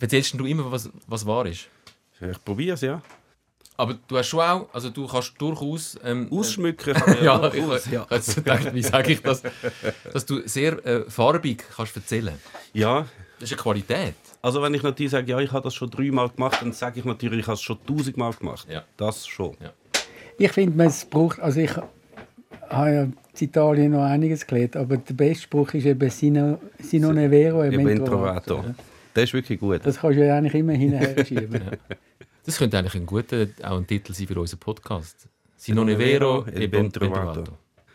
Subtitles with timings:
[0.00, 1.68] Erzählst du immer, was, was wahr ist?
[2.20, 3.00] Ich probiere es, ja.
[3.76, 5.98] Aber du hast schon auch, also du kannst durchaus...
[6.04, 8.04] Ähm, Ausschmücken äh, ja, ich, ich, ja.
[8.04, 9.42] gedacht, wie sage ich das?
[10.12, 12.34] Dass du sehr äh, farbig kannst erzählen.
[12.74, 13.06] Ja.
[13.38, 14.14] Das ist eine Qualität.
[14.42, 17.06] Also wenn ich natürlich sage, ja, ich habe das schon dreimal gemacht, dann sage ich
[17.06, 18.66] natürlich, ich habe es schon tausendmal gemacht.
[18.70, 18.84] Ja.
[18.98, 19.56] Das schon.
[19.62, 19.72] Ja.
[20.36, 21.74] Ich finde, man braucht, also ich
[22.68, 27.12] habe ja in Italien noch einiges gelernt, aber der beste Spruch ist eben Sino, Sino
[27.12, 28.64] ne vero e trovato.
[29.14, 29.80] Das ist wirklich gut.
[29.84, 31.62] Das kannst du ja eigentlich immer hinterher schieben.
[32.42, 35.28] Das könnte eigentlich ein guter auch ein Titel sein für unseren Podcast.
[35.56, 37.44] Sino ne vero e ben trovato.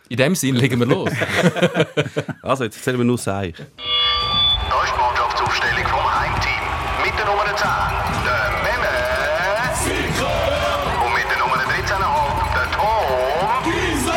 [0.07, 1.09] In dem Sinn legen wir los.
[2.43, 3.51] also, jetzt erzählen wir nur Sei.
[3.51, 3.63] Da
[4.83, 6.63] ist die Mannschaftsaufstellung vom Heimteam.
[7.03, 7.57] Mit der Nummer 10,
[8.23, 8.93] der Memme.
[11.01, 13.63] Und mit der Nummer 13,5, der Tom.
[13.63, 14.13] Giese!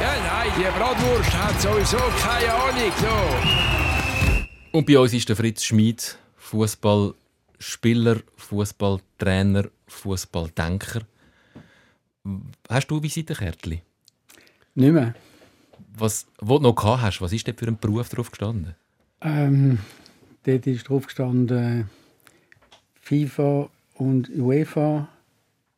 [0.00, 2.92] Ja, nein, die Bratwurst hat sowieso keine Ahnung.
[3.00, 3.16] So.
[4.78, 6.16] Und bei uns ist der Fritz Schmid,
[6.52, 11.00] Fußballspieler, Fußballtrainer, Fußballdenker.
[12.68, 13.80] Hast du Visitenkärtchen?
[14.74, 15.14] Nicht mehr.
[15.96, 18.74] Was, wo du noch hast, was ist denn für ein Beruf drauf gestanden?
[19.22, 19.78] Ähm,
[20.44, 21.88] dort ist drauf gestanden
[23.00, 25.08] FIFA und UEFA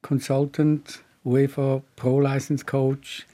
[0.02, 3.26] Consultant, UEFA Pro License Coach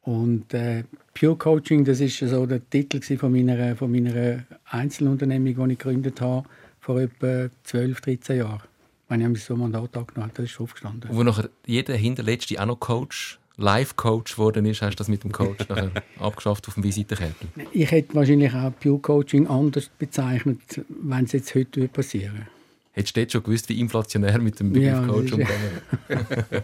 [0.00, 1.84] und äh, Pure Coaching.
[1.84, 6.48] Das ist so der Titel von meiner, von meiner Einzelunternehmung, die ich gegründet habe
[6.86, 8.62] vor etwa 12, 13 Jahren.
[9.08, 11.10] Wenn ich so ein Mandat angenommen das ist drauf gestanden.
[11.12, 15.32] Wo nachher jeder Hinterletzte auch noch Coach Life-Coach geworden ist, hast du das mit dem
[15.32, 17.48] Coach nachher abgeschafft auf dem Visitenkärtchen?
[17.72, 22.46] Ich hätte wahrscheinlich auch Pure Coaching anders bezeichnet, wenn es jetzt heute passieren würde.
[22.92, 25.82] Hättest du jetzt schon gewusst, wie inflationär mit dem Begriff ja, Coach umgegangen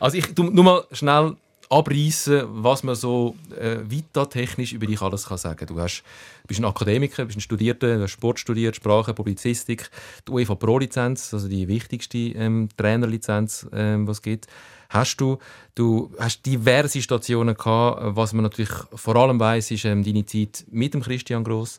[0.00, 1.36] Also ich nur mal schnell
[1.68, 6.02] abreißen, was man so äh, vita-technisch über dich alles kann sagen Du hast,
[6.48, 9.88] bist ein Akademiker, bist ein Studierter, hast Sport studiert, Sprache, Publizistik,
[10.26, 14.48] die UEFA Pro-Lizenz, also die wichtigste ähm, Trainerlizenz, ähm, was es gibt
[14.88, 15.38] hast du.
[15.74, 18.16] Du hast diverse Stationen gehabt.
[18.16, 21.78] Was man natürlich vor allem weiß, ist ähm, deine Zeit mit dem Christian Gross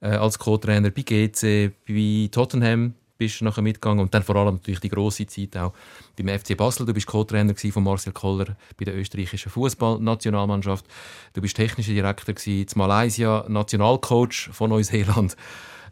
[0.00, 4.54] äh, als Co-Trainer bei GC, bei Tottenham bist du nachher mitgegangen und dann vor allem
[4.54, 5.74] natürlich die große Zeit auch
[6.16, 6.86] beim FC Basel.
[6.86, 10.86] Du bist Co-Trainer von Marcel Koller bei der österreichischen Fußballnationalmannschaft.
[11.34, 15.36] Du bist technischer Direktor in Malaysia, Nationalcoach von Neuseeland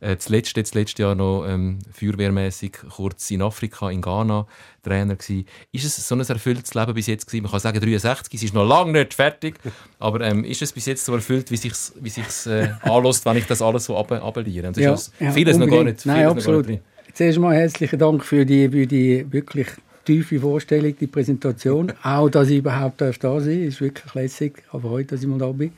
[0.00, 4.46] äh, zuletzt, jetzt letztes Jahr noch ähm, feuerwehrmäßig kurz in Afrika, in Ghana,
[4.82, 5.44] Trainer gewesen.
[5.72, 7.42] Ist es so ein erfülltes Leben bis jetzt gewesen?
[7.42, 9.58] Man kann sagen 63, es ist noch lange nicht fertig,
[9.98, 13.36] aber ähm, ist es bis jetzt so erfüllt, wie sich's, wie sich's äh, anlässt, wenn
[13.36, 14.72] ich das alles so abelliere?
[14.76, 15.60] Ja, ja, vieles unbedingt.
[15.60, 16.06] noch gar nicht.
[16.06, 16.68] Nein, absolut.
[16.68, 16.82] Nicht
[17.18, 19.66] Zuerst mal herzlichen Dank für die, für die wirklich
[20.04, 21.92] tiefe Vorstellung, die Präsentation.
[22.04, 24.62] auch, dass ich überhaupt da sein darf, ist wirklich lässig.
[24.72, 25.72] Habe heute, dass ich mal da bin.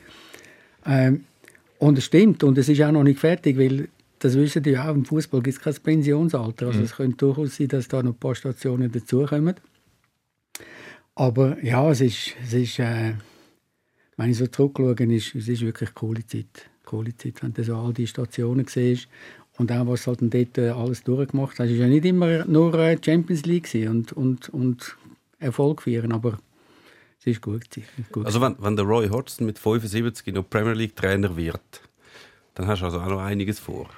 [0.84, 1.25] Ähm,
[1.79, 4.95] und es stimmt, und es ist auch noch nicht fertig, weil das wissen die auch,
[4.95, 6.67] im Fußball gibt es kein Pensionsalter.
[6.67, 6.84] Also mhm.
[6.84, 9.55] es könnte durchaus sein, dass da noch ein paar Stationen dazukommen.
[11.15, 13.15] Aber ja, es ist, es ist äh,
[14.19, 16.69] wenn ich so zurückschaue, ist, es ist wirklich eine coole Zeit.
[16.84, 19.09] Coole Zeit, wenn du so all die Stationen siehst
[19.60, 21.69] und auch, was halt dort äh, alles durchgemacht hast.
[21.69, 24.97] Es war ja nicht immer nur äh, Champions League und, und, und
[25.38, 26.38] Erfolg feiern, aber
[27.21, 27.65] es ist gut.
[28.10, 28.25] gut.
[28.25, 31.60] Also wenn, wenn der Roy Hodgson mit 75 noch Premier League Trainer wird,
[32.54, 33.91] dann hast du also auch noch einiges vor.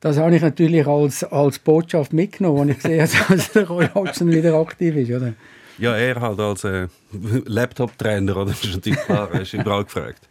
[0.00, 4.30] Das habe ich natürlich als, als Botschaft mitgenommen, als ich sehe, dass der Roy Hodgson
[4.30, 5.10] wieder aktiv ist.
[5.10, 5.32] Oder?
[5.78, 6.88] Ja, er halt als äh,
[7.46, 8.50] Laptop-Trainer, oder?
[8.50, 10.28] Das ist natürlich klar, er ist überall gefragt.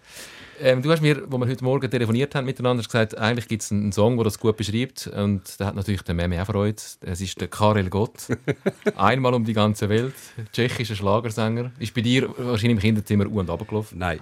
[0.62, 3.72] Ähm, du hast mir, wo wir heute Morgen telefoniert haben miteinander, gesagt, eigentlich gibt es
[3.72, 5.08] einen Song, der das gut beschreibt.
[5.08, 6.82] Und da hat natürlich der Meme auch freut.
[7.02, 8.28] Es ist der Karel Gott.
[8.96, 10.14] Einmal um die ganze Welt.
[10.54, 11.72] Tschechischer Schlagersänger.
[11.80, 13.98] Ist bei dir wahrscheinlich im Kinderzimmer u und runtergelaufen?
[13.98, 14.20] Nein.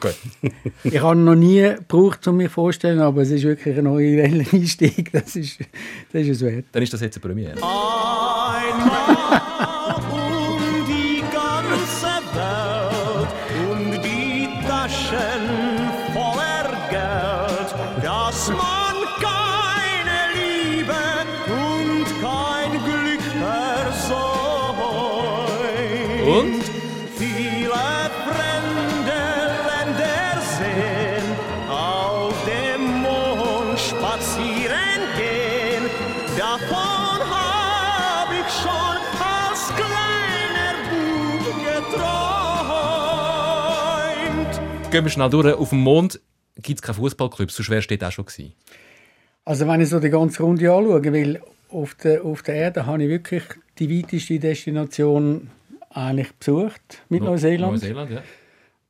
[0.00, 0.16] Gut.
[0.84, 5.12] ich habe noch nie gebraucht, um mir vorzustellen, aber es ist wirklich ein neuer Einstieg.
[5.12, 5.60] Das ist,
[6.12, 6.66] das ist es wert.
[6.72, 7.54] Dann ist das jetzt eine Premiere.
[7.62, 9.40] Einmal
[26.26, 26.62] Und?
[27.16, 27.70] Viele
[28.26, 29.20] fremde
[29.66, 31.26] Länder sehen,
[31.68, 35.84] auf dem Mond spazieren gehen.
[36.36, 41.44] Davon hab ich schon als kleiner Bub
[44.44, 44.90] geträumt.
[44.90, 45.54] Gehen wir schnell durch.
[45.54, 46.20] Auf dem Mond
[46.56, 48.52] gibt es keinen Fußballclub, wärst du dort auch schon gewesen.
[49.44, 51.40] Also wenn ich so die ganze Runde anschaue, weil
[51.70, 53.42] auf der, auf der Erde habe ich wirklich
[53.78, 55.50] die weiteste Destination
[55.90, 57.72] eigentlich besucht mit no, Neuseeland.
[57.72, 58.22] Neuseeland ja.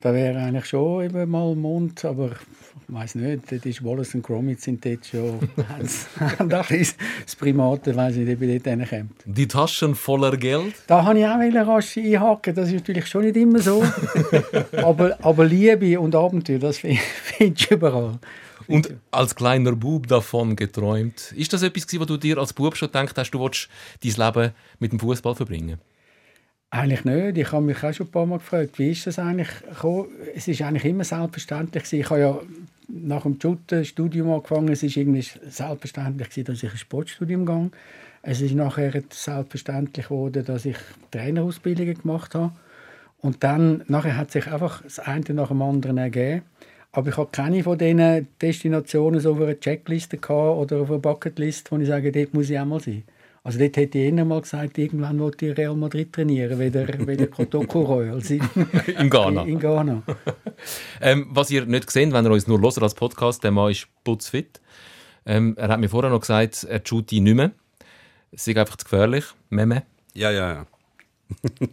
[0.03, 4.23] Da wäre eigentlich schon eben mal Mund, aber ich weiß nicht, das ist Wallace und
[4.23, 5.39] Gromit sind dort schon
[6.49, 9.23] das Primat, ich weiß nicht, ob ich dort hinkommt.
[9.27, 10.75] Die Taschen voller Geld?
[10.87, 13.85] Da habe ich auch rasch einhaken, das ist natürlich schon nicht immer so.
[14.83, 18.19] aber, aber Liebe und Abenteuer, das findest du überall.
[18.69, 21.33] Und als kleiner Bub davon geträumt.
[21.33, 23.69] Ist das etwas, was du dir als Bub schon gedacht hast, du willst
[24.03, 25.79] dein Leben mit dem Fußball verbringen?
[26.73, 27.37] Eigentlich nicht.
[27.37, 30.07] Ich habe mich auch schon ein paar Mal gefragt, wie ist das eigentlich gekommen?
[30.37, 31.93] Es ist eigentlich immer selbstverständlich.
[31.93, 32.39] Ich habe ja
[32.87, 33.39] nach dem
[33.85, 34.69] Studium angefangen.
[34.69, 37.71] Es ist irgendwie selbstverständlich, dass ich ein Sportstudium gehe.
[38.23, 40.77] Es ist nachher selbstverständlich geworden, dass ich
[41.11, 42.53] Trainerausbildungen gemacht habe.
[43.21, 46.43] Und dann nachher hat sich einfach das eine nach dem anderen ergeben.
[46.93, 51.71] Aber ich habe keine von diesen Destinationen so auf einer Checkliste oder auf einer Bucketlist,
[51.73, 53.03] wo ich sage, dort muss ich auch mal sein.
[53.43, 57.27] Also dort hätte ich eher mal gesagt, irgendwann wollte ich Real Madrid trainieren, weder, weder
[57.27, 58.43] Kotoko Royal in,
[58.99, 59.45] in Ghana.
[59.45, 60.03] In, Ghana.
[61.01, 63.87] ähm, was ihr nicht seht, wenn ihr uns nur hört als Podcast, der Mann ist
[64.05, 64.61] putzfit.
[65.25, 67.53] Ähm, er hat mir vorher noch gesagt, er shootet nicht mehr.
[68.31, 69.25] Es ist einfach zu gefährlich.
[69.49, 69.85] Meme.
[70.13, 70.67] Ja, ja, ja.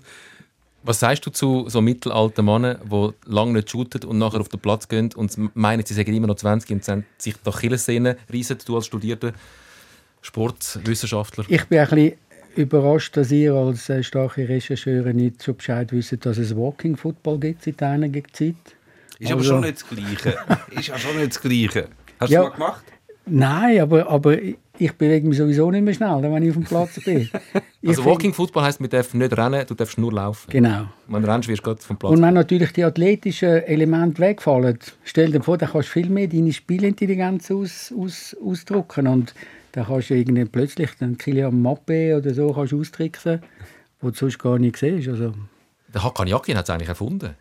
[0.83, 4.61] Was sagst du zu so mittelalten Männern, die lange nicht shooten und nachher auf den
[4.61, 8.75] Platz gehen und meinen, sie sagen immer noch 20 und sich durch Killenszenen reisen, du
[8.77, 9.33] als Studierter?
[10.21, 11.45] Sportwissenschaftler.
[11.47, 12.13] Ich bin ein bisschen
[12.55, 17.39] überrascht, dass ihr als äh, starke Rechercheure nicht so Bescheid wisst, dass es Walking Football
[17.39, 18.55] gibt seit einiger Zeit.
[19.19, 20.37] Ist also, aber schon nicht das Gleiche.
[20.71, 21.87] ist ja schon nicht das Gleiche.
[22.19, 22.83] Hast ja, du es mal gemacht?
[23.25, 24.37] Nein, aber, aber
[24.79, 27.29] ich bewege mich sowieso nicht mehr schnell, wenn ich auf dem Platz bin.
[27.85, 30.49] also Walking Football heisst, man darf nicht rennen, du darfst nur laufen.
[30.49, 30.87] Genau.
[31.07, 32.11] Wenn du rennst, wirst du vom Platz.
[32.11, 36.27] Und wenn natürlich die athletischen Elemente wegfallen, stell dir vor, dann kannst du viel mehr
[36.27, 39.07] deine Spielintelligenz aus, aus, ausdrücken.
[39.07, 39.33] Und
[39.71, 43.41] dann kannst du irgendwie plötzlich den Kilian Mappe oder so kannst austricksen,
[44.01, 45.07] wo du sonst gar nicht siehst.
[45.07, 45.33] Also,
[45.93, 47.35] der Hakan Yakin hat es eigentlich erfunden.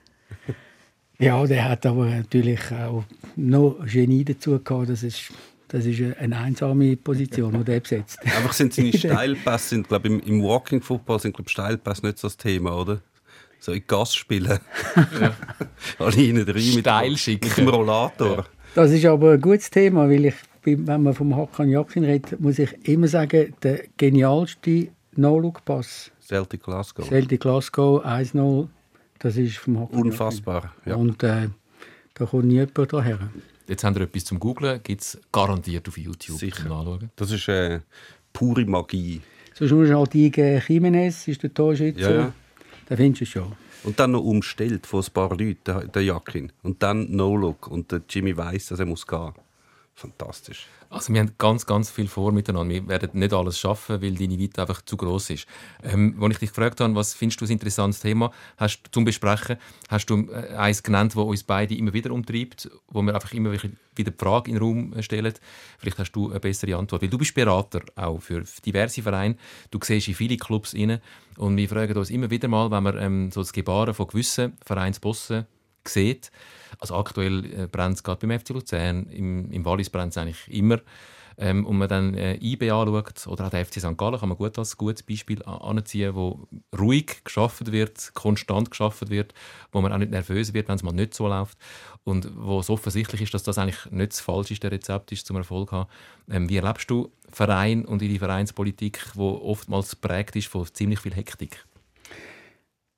[1.18, 3.04] ja, der hat aber natürlich auch
[3.36, 4.88] noch Genie dazu gehabt.
[4.88, 5.32] Das ist,
[5.68, 8.18] das ist eine einsame Position, die er besetzt.
[8.24, 12.28] Einfach sind seine Steilpässe, sind, glaube im, im Walking Football sind glaube Steilpässe nicht so
[12.28, 13.00] das Thema, oder?
[13.58, 14.58] So in Gas spielen.
[15.20, 15.34] ja.
[15.98, 18.36] Alle rein mit, mit dem Rollator.
[18.36, 18.46] Ja.
[18.74, 20.34] Das ist aber ein gutes Thema, weil ich
[20.66, 26.10] wenn man vom Hakan Yakin redet, muss ich immer sagen, der genialste No-Look-Pass.
[26.20, 27.06] Celtic Glasgow.
[27.06, 28.68] Celtic Glasgow 1-0,
[29.20, 30.96] das ist vom Hakan Unfassbar, ja.
[30.96, 31.48] Und äh,
[32.14, 33.18] da kommt nie jemand daher.
[33.68, 36.68] Jetzt haben wir etwas zum Googlen, gibt es garantiert auf YouTube Sicher.
[36.68, 37.10] Nachschauen.
[37.16, 37.80] Das ist äh,
[38.32, 39.20] pure Magie.
[39.54, 42.00] Sonst musst du halt eingeben, Jimenez ist der Torschütze.
[42.00, 42.32] Ja, ja.
[42.88, 43.52] Da findest du schon.
[43.84, 46.52] Und dann noch umstellt von ein paar Leuten, der, Jakin.
[46.62, 47.68] Und dann No-Look.
[47.68, 49.32] Und der Jimmy weiß, dass er muss gehen
[49.96, 50.66] fantastisch.
[50.90, 52.74] Also wir haben ganz, ganz viel vor miteinander.
[52.74, 55.46] Wir werden nicht alles schaffen, weil deine Weite einfach zu groß ist.
[55.82, 59.56] Ähm, als ich dich gefragt habe, was findest du ein interessantes Thema hast, zum Besprechen,
[59.88, 63.50] hast du äh, eins genannt, das uns beide immer wieder umtreibt, wo wir einfach immer
[63.52, 65.32] wieder die Frage in den Raum äh, stellen.
[65.78, 67.00] Vielleicht hast du eine bessere Antwort.
[67.00, 69.36] Weil du bist Berater auch für diverse Vereine.
[69.70, 71.00] Du siehst in viele Clubs rein.
[71.38, 74.58] Und wir fragen uns immer wieder mal, wenn wir ähm, so das Gebaren von gewissen
[74.64, 75.46] Vereinsbossen
[75.88, 76.30] sieht,
[76.78, 80.48] also aktuell äh, brennt es gerade beim FC Luzern, im, im Wallis brennt es eigentlich
[80.48, 80.80] immer.
[81.38, 83.98] Ähm, und man dann äh, IB anschaut, oder auch der FC St.
[83.98, 89.34] Gallen kann man gut als gutes Beispiel anziehen, wo ruhig geschaffen wird, konstant geschaffen wird,
[89.70, 91.58] wo man auch nicht nervös wird, wenn es mal nicht so läuft
[92.04, 95.72] und wo es offensichtlich ist, dass das eigentlich nicht das falscheste Rezept ist zum Erfolg
[95.72, 95.90] haben.
[96.30, 101.14] Ähm, wie erlebst du Verein und ihre Vereinspolitik, wo oftmals prägt ist von ziemlich viel
[101.14, 101.66] Hektik?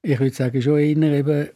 [0.02, 1.48] Ich würde sagen schon eher eben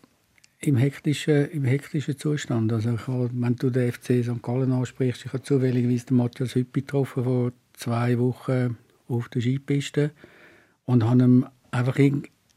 [0.65, 2.73] im hektischen, im hektischen Zustand.
[2.73, 4.43] Also ich habe, wenn du den FC St.
[4.43, 8.77] Gallen ansprichst, ich habe zufälligerweise den Matthias Hüppi getroffen vor zwei Wochen
[9.09, 10.11] auf der Skipiste
[10.85, 11.99] und habe ihm einfach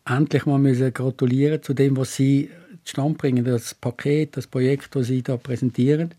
[0.05, 2.49] endlich mal müssen gratulieren zu dem, was sie
[2.83, 6.13] zustande bringen, das Paket, das Projekt, das sie da präsentieren.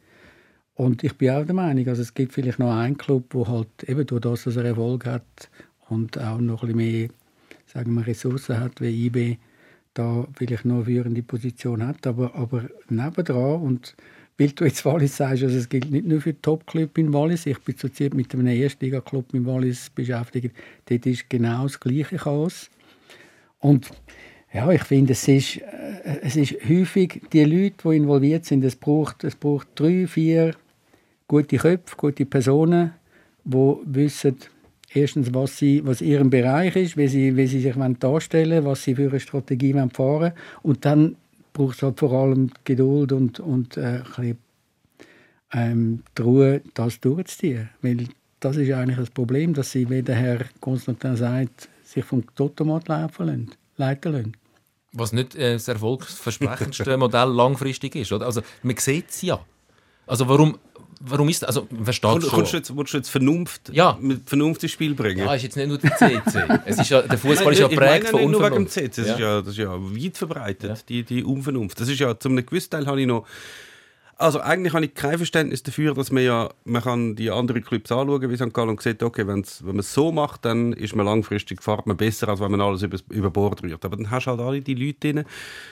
[0.74, 3.84] Und ich bin auch der Meinung, also es gibt vielleicht noch einen Club, wo halt
[3.86, 5.48] eben durch das, dass er Erfolg hat
[5.88, 7.08] und auch noch ein bisschen mehr
[7.66, 9.38] sagen wir, Ressourcen hat wie IB,
[9.98, 13.96] da vielleicht noch eine führende Position hat, aber, aber nebendran und
[14.38, 17.58] weil du jetzt Wallis sagst, also es gilt nicht nur für Top-Club in Wallis, ich
[17.60, 22.70] bin zurzeit mit einem Erstliga-Club in Wallis beschäftigt, dort ist genau das gleiche Chaos.
[23.60, 23.90] Und
[24.52, 28.76] ja, ich finde, es ist, äh, es ist häufig die Leute, die involviert sind, es
[28.76, 30.54] braucht, es braucht drei, vier
[31.26, 32.92] gute Köpfe, gute Personen,
[33.44, 34.36] die wissen,
[34.96, 38.94] erstens, was, sie, was ihrem Bereich ist, wie sie, wie sie sich darstellen was sie
[38.94, 40.32] für eine Strategie fahren wollen.
[40.62, 41.16] Und dann
[41.52, 44.38] braucht es halt vor allem Geduld und, und äh, ein bisschen,
[45.52, 47.70] ähm, die Ruhe, das durchzuziehen.
[47.82, 48.08] Weil
[48.40, 52.88] das ist eigentlich das Problem, dass sie, wie der Herr Konstantin sagt, sich vom Totomat
[52.88, 54.36] leiten lassen.
[54.92, 58.12] Was nicht äh, das erfolgsversprechendste Modell langfristig ist.
[58.12, 58.26] Oder?
[58.26, 59.38] Also, man sieht es ja.
[60.06, 60.58] Also warum,
[61.00, 61.48] warum ist das?
[61.48, 62.44] Also, versteht schon.
[62.44, 63.98] Du jetzt, willst du jetzt Vernunft, ja.
[64.00, 65.26] mit Vernunft ins Spiel bringen?
[65.26, 66.42] Ja, ist jetzt nicht nur der CC.
[66.64, 68.40] es ist ja, der Fußball ist ja prägt von Unvernunft.
[68.40, 68.88] Nur wegen dem CC.
[68.88, 69.14] Das, ja.
[69.14, 70.76] Ist ja, das ist ja weit verbreitet, ja.
[70.88, 71.80] Die, die Unvernunft.
[71.80, 73.26] Das ist ja, zum einem gewissen Teil habe ich noch
[74.18, 77.92] also eigentlich habe ich kein Verständnis dafür, dass man ja, man kann die anderen Clubs
[77.92, 78.54] anschauen wie St.
[78.54, 81.86] Gallen und sieht, okay, wenn's, wenn man es so macht, dann ist man langfristig fährt
[81.86, 83.84] man besser, als wenn man alles über, über Bord rührt.
[83.84, 85.24] Aber dann hast du halt alle die Leute drin,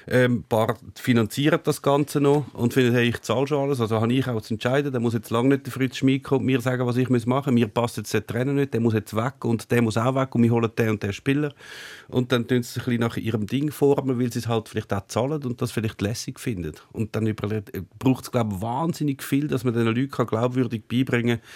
[0.07, 3.99] ähm, ein paar finanzieren das Ganze noch und finden, hey, ich zahle schon alles, also
[3.99, 6.47] habe ich auch zu entscheiden, da muss jetzt lange nicht der Fritz Schmid kommen und
[6.47, 7.61] mir sagen, was ich machen muss.
[7.61, 10.35] Mir passt jetzt der Trainer nicht, der muss jetzt weg und der muss auch weg
[10.35, 11.55] und wir holen den und den Spieler.
[12.09, 15.07] Und dann tun sie sich nach ihrem Ding formen, weil sie es halt vielleicht auch
[15.07, 16.75] zahlen und das vielleicht lässig finden.
[16.93, 17.33] Und dann
[17.99, 21.49] braucht es glaube wahnsinnig viel, dass man den Leuten glaubwürdig beibringen kann.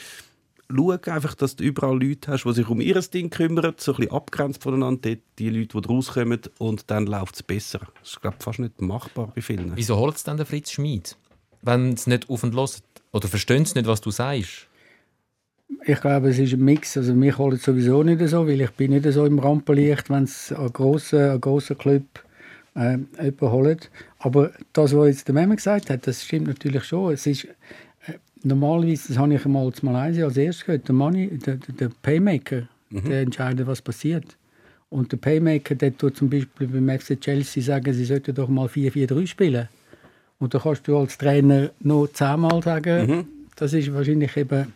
[0.70, 3.96] Schau einfach, dass du überall Leute hast, die sich um ihr Ding kümmern, so ein
[3.96, 7.80] bisschen abgrenzt voneinander, die Leute, die rauskommen, und dann läuft es besser.
[8.00, 9.74] Das ist, glaube ich, fast nicht machbar bei vielen.
[9.76, 11.16] Wieso holt es dann der Fritz Schmid,
[11.62, 14.67] wenn es nicht auf und los Oder verstehen sie nicht, was du sagst?
[15.84, 16.96] Ich glaube, es ist ein Mix.
[16.96, 20.24] Also mich holt es sowieso nicht so, weil ich bin nicht so im Rampenlicht, wenn
[20.24, 22.02] es ein grosser, ein grosser Club
[22.74, 23.90] äh, jemanden holt.
[24.18, 27.12] Aber das, was jetzt der Memme gesagt hat, das stimmt natürlich schon.
[27.12, 31.28] Es ist, äh, normalerweise, das habe ich einmal zu Malaysia als erstes gehört, der, Money,
[31.38, 33.04] der, der Paymaker, mhm.
[33.04, 34.36] der entscheidet, was passiert.
[34.90, 38.66] Und der Paymaker, der tut zum Beispiel beim FC Chelsea sagen, sie sollten doch mal
[38.66, 39.68] 4-4-3 spielen.
[40.38, 43.26] Und da kannst du als Trainer nur zehnmal sagen, mhm.
[43.56, 44.72] das ist wahrscheinlich eben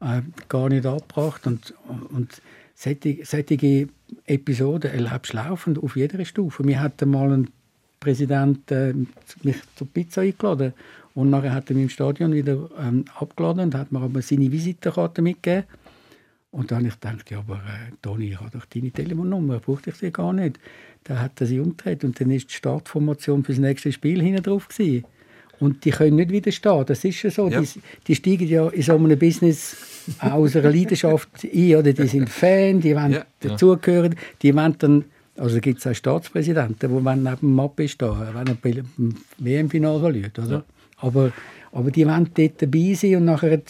[0.00, 1.46] äh, gar nicht abgebracht.
[1.46, 1.74] Und,
[2.10, 2.42] und
[2.74, 3.88] solche,
[4.26, 6.66] Episoden erlebst du laufend auf jeder Stufe.
[6.66, 7.50] Wir hatten mal einen
[8.00, 8.94] Präsident äh,
[9.42, 10.72] mich zur Pizza eingeladen
[11.14, 14.50] und nachher hat er mich im Stadion wieder ähm, abgeladen und hat mir aber seine
[14.50, 15.64] Visitenkarte mitgegeben.
[16.50, 19.90] Und dann habe ich gedacht, ja, aber äh, Toni, ich habe doch deine Telefonnummer, brauchte
[19.90, 20.58] ich sie gar nicht.
[21.04, 24.42] Da hat er sie umgedreht und dann ist die Startformation für das nächste Spiel hinten
[24.42, 25.04] drauf gewesen.
[25.60, 26.84] Und die können nicht widerstehen.
[26.86, 27.48] Das ist ja so.
[27.48, 27.60] Ja.
[27.60, 27.68] Die,
[28.06, 29.76] die, steigen ja in so einem Business
[30.18, 31.76] aus einer Leidenschaft ein.
[31.76, 33.24] Oder die sind Fan, die wollen ja.
[33.40, 34.16] dazugehören.
[34.42, 35.04] Die wollen dann,
[35.36, 40.38] also gibt es auch Staatspräsidenten, die neben dem Mappe stehen, wenn er beim WM-Final verliert.
[40.38, 40.50] Oder?
[40.50, 40.64] Ja.
[40.96, 41.32] Aber,
[41.72, 43.60] aber die wollen dort dabei sein und nachher,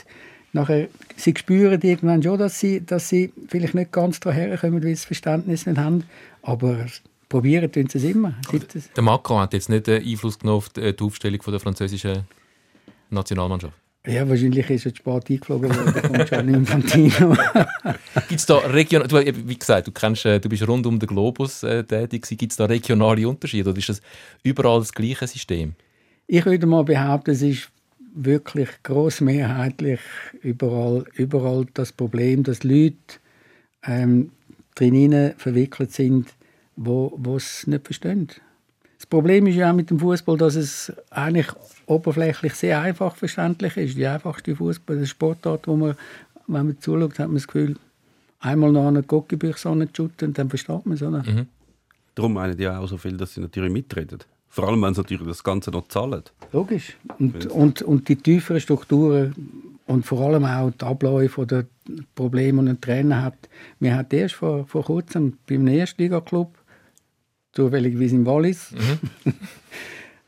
[0.53, 4.83] nachher sie spüren irgendwann schon, dass sie, dass sie vielleicht nicht ganz daher kommen, weil
[4.83, 6.05] sie das Verständnis nicht haben.
[6.43, 6.87] Aber
[7.31, 8.35] probieren tun sie es immer.
[8.95, 12.25] Der Macron hat jetzt nicht Einfluss genommen auf die Aufstellung der französischen
[13.09, 13.75] Nationalmannschaft.
[14.07, 17.37] Ja, wahrscheinlich ist er zu spät eingeflogen worden von Gianni Infantino.
[18.29, 21.07] Gibt es da regional, du, wie gesagt, du, kennst, äh, du bist rund um den
[21.07, 24.01] Globus äh, tätig, gibt es da regionale Unterschiede oder ist das
[24.43, 25.75] überall das gleiche System?
[26.27, 27.69] Ich würde mal behaupten, es ist
[28.15, 30.01] wirklich grossmehrheitlich
[30.41, 32.97] überall, überall das Problem, dass Leute
[33.85, 34.33] ähm,
[34.77, 36.29] drinnen verwickelt sind
[36.83, 38.29] wo es nicht verstehen.
[38.97, 41.49] Das Problem ist ja auch mit dem Fußball, dass es eigentlich
[41.87, 43.97] oberflächlich sehr einfach verständlich ist.
[43.97, 45.97] Die einfachste Fußball, Sportart, wo man,
[46.47, 47.77] wenn man zuschaut, hat man das Gefühl,
[48.41, 51.01] einmal nach einer Gockebüchse shooten und dann versteht man es.
[51.01, 51.47] Mhm.
[52.15, 54.19] Darum meinen die auch so viel, dass sie natürlich mitreden.
[54.49, 56.23] Vor allem, wenn sie natürlich das Ganze noch zahlen.
[56.53, 56.97] Logisch.
[57.19, 59.35] Und, und, und die tieferen Strukturen
[59.87, 61.65] und vor allem auch die Abläufe oder
[62.15, 63.49] Probleme, die ein Trainer hat.
[63.79, 66.53] Wir hatten erst vor, vor kurzem beim Erstliga-Club
[67.52, 69.33] zufälligerweise im Wallis, mhm.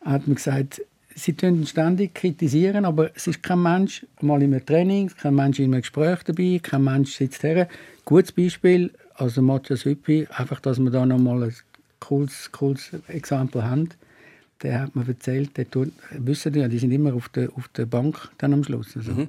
[0.05, 0.83] hat man gesagt,
[1.15, 5.59] sie können ständig kritisieren, aber es ist kein Mensch mal in einem Training, kein Mensch
[5.59, 7.69] in einem Gespräch dabei, kein Mensch sitzt her.
[8.05, 11.55] Gutes Beispiel, also Matthias Hüppi, einfach, dass wir da nochmal ein
[12.01, 13.91] cooles, cooles Exempel haben.
[14.63, 17.87] Der hat mir erzählt, der tut, wissen ja, die sind immer auf der, auf der
[17.87, 18.97] Bank dann am Schluss.
[18.97, 19.29] Also, mhm.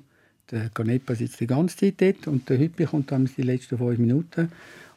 [0.52, 3.98] Der Canepa sitzt die ganze Zeit dort und der Hüppi kommt dann die letzten fünf
[3.98, 4.52] Minuten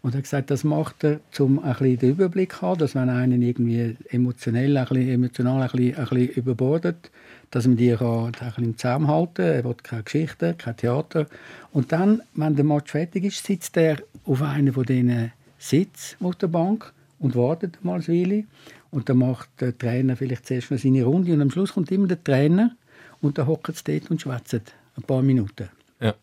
[0.06, 2.94] und er hat gesagt, das macht er, um ein bisschen den Überblick zu haben, dass
[2.94, 7.10] wenn einen irgendwie emotionell, ein bisschen, emotional ein bisschen, ein bisschen überbordet,
[7.50, 9.44] dass man die kann, ein bisschen zusammenhalten kann.
[9.46, 11.26] Er will keine Geschichte, kein Theater.
[11.72, 16.36] Und dann, wenn der Match fertig ist, sitzt er auf einer von diesen Sitzen auf
[16.36, 18.44] der Bank und wartet mal eine Weile.
[18.92, 22.06] Und dann macht der Trainer vielleicht zuerst noch seine Runde und am Schluss kommt immer
[22.06, 22.76] der Trainer
[23.20, 25.68] und dann hockt sie dort und schwätzt ein paar Minuten.
[25.98, 26.14] Ja.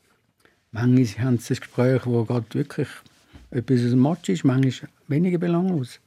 [0.72, 2.88] Manchmal haben sie ein Gespräch, das gerade wirklich
[3.54, 6.00] etwas aus dem Match ist, manchmal weniger belanglos.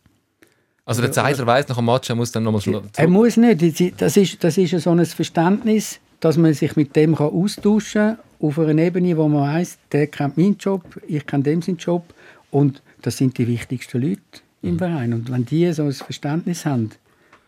[0.85, 2.85] Also der Zeiser weiß nach dem Match, er muss dann nochmal zurück.
[2.97, 4.00] Er muss nicht.
[4.00, 8.19] Das ist, das ist so ein Verständnis, dass man sich mit dem kann austauschen kann,
[8.41, 12.05] auf einer Ebene, wo man weiß, der kennt meinen Job, ich kenne dem seinen Job
[12.50, 14.21] und das sind die wichtigsten Leute
[14.62, 14.79] im mhm.
[14.79, 15.12] Verein.
[15.15, 16.91] Und wenn die so ein Verständnis haben,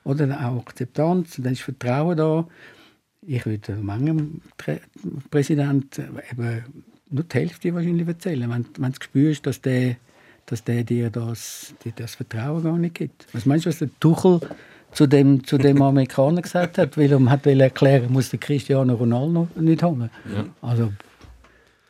[0.08, 2.48] oder auch Akzeptanz, dann ist Vertrauen da.
[3.26, 4.40] Ich würde manchem
[5.30, 6.64] Präsident eben
[7.10, 8.50] nur die Hälfte wahrscheinlich erzählen.
[8.50, 9.96] Wenn, wenn du spürst, dass der,
[10.46, 13.26] dass der dir das, dir das Vertrauen gar nicht gibt.
[13.32, 14.40] Was meinst du, was der Tuchel
[14.92, 19.48] zu dem, zu dem Amerikaner gesagt hat, weil er hat erklären muss der Cristiano Ronaldo
[19.56, 20.10] nicht haben.
[20.34, 20.44] Ja.
[20.62, 20.92] Also,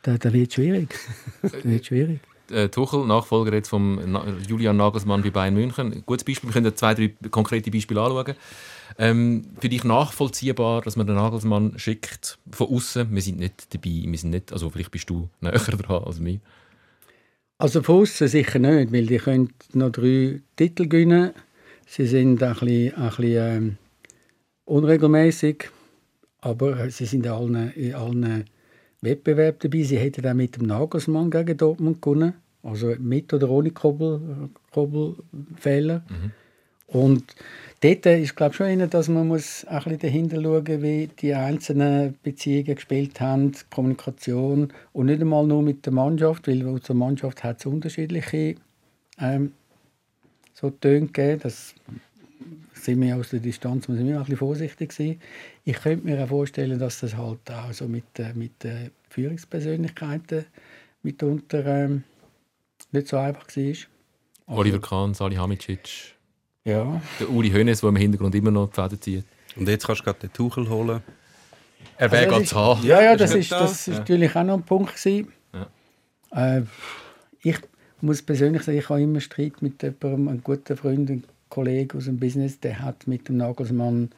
[0.03, 0.95] da, da wird schwierig.
[1.41, 2.19] Das wird schwierig.
[2.51, 3.99] Äh, Tuchel, Nachfolger jetzt von
[4.47, 6.01] Julian Nagelsmann bei Bayern München.
[6.03, 8.33] Gutes Beispiel, wir können zwei, drei konkrete Beispiele anschauen.
[8.97, 13.13] Ähm, für dich nachvollziehbar, dass man den Nagelsmann schickt von außen.
[13.13, 16.39] Wir sind nicht dabei, wir sind nicht, also vielleicht bist du näher dran als mir.
[17.57, 21.31] Also von außen sicher nicht, weil die können noch drei Titel gewinnen.
[21.85, 23.77] Sie sind ein bisschen, ein bisschen ähm,
[24.65, 25.69] unregelmäßig,
[26.41, 28.45] aber sie sind in allen, in allen
[29.01, 29.83] Wettbewerben dabei.
[29.83, 36.03] Sie hätten auch mit dem Nagelsmann gegen Dortmund gewonnen, also mit oder ohne Kobbel, Kobbelfehler.
[36.09, 36.31] Mhm.
[36.91, 37.35] Und
[37.81, 42.15] dort ist glaube schon, dass man muss ein bisschen dahinter schauen muss, wie die einzelnen
[42.23, 47.65] Beziehungen gespielt haben, Kommunikation und nicht einmal nur mit der Mannschaft, weil unsere Mannschaft hat
[47.65, 48.55] unterschiedliche
[49.19, 49.53] ähm,
[50.53, 51.39] so Töne gegeben.
[51.43, 51.75] Das
[52.73, 55.19] sind wir aus der Distanz müssen wir ein bisschen vorsichtig sein.
[55.65, 60.45] Ich könnte mir auch vorstellen, dass das halt auch so mit, äh, mit äh, Führungspersönlichkeiten
[61.03, 62.03] mitunter ähm,
[62.91, 63.63] nicht so einfach war.
[63.63, 63.87] Also,
[64.47, 66.15] Oliver Kahn, Salihamidzic.
[66.69, 67.01] Ja.
[67.19, 69.25] Der Uli Hönes, der im Hintergrund immer noch die Fäden zieht.
[69.55, 71.01] Und jetzt kannst du gerade den Tuchel holen.
[71.97, 73.99] Er wäre also, ganz Ja, ja, das ist, das ist ja.
[73.99, 74.93] natürlich auch noch ein Punkt.
[75.03, 75.27] Ja.
[76.31, 76.63] Äh,
[77.41, 77.57] ich
[78.01, 82.05] muss persönlich sagen, ich habe immer Streit mit jemandem, einem guten Freund, einem Kollegen aus
[82.05, 84.11] dem Business, der hat mit dem Nagelsmann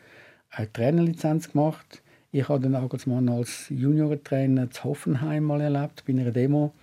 [0.51, 2.01] eine Trainerlizenz gemacht.
[2.31, 6.73] Ich habe den Nagelsmann als Juniortrainer zu Hoffenheim mal erlebt, bei einer Demo.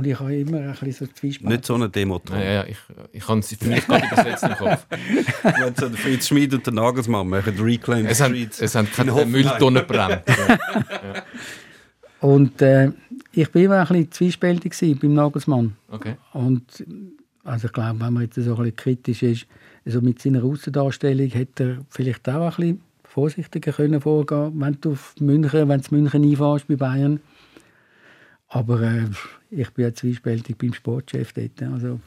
[0.00, 1.50] Und ich habe immer ein bisschen so Zwiespalt.
[1.50, 2.22] Nicht so eine Demo.
[2.30, 2.78] Ja, ja, ich,
[3.12, 4.86] ich kann es für mich gar nicht übersetzen im Kopf.
[5.42, 8.50] Wenn so der Fritz Schmid und der Nagelsmann machen Reclaim es Street.
[8.50, 10.22] Haben, es haben keine Mülltonnen brennt.
[10.26, 11.22] ja.
[12.22, 12.92] Und äh,
[13.32, 15.76] ich war immer ein bisschen zwiespältig beim Nagelsmann.
[15.90, 16.16] Okay.
[16.32, 16.82] Und
[17.44, 19.46] also ich glaube, wenn man jetzt so ein bisschen kritisch ist,
[19.84, 24.92] also mit seiner Außendarstellung hätte er vielleicht auch ein bisschen vorsichtiger können vorgehen, wenn du
[24.92, 27.20] auf München, wenn du München einfährst bei Bayern.
[28.48, 29.04] Aber äh,
[29.50, 31.62] ich bin ja zwiespältig beim Sportchef dort.
[31.72, 32.00] Also,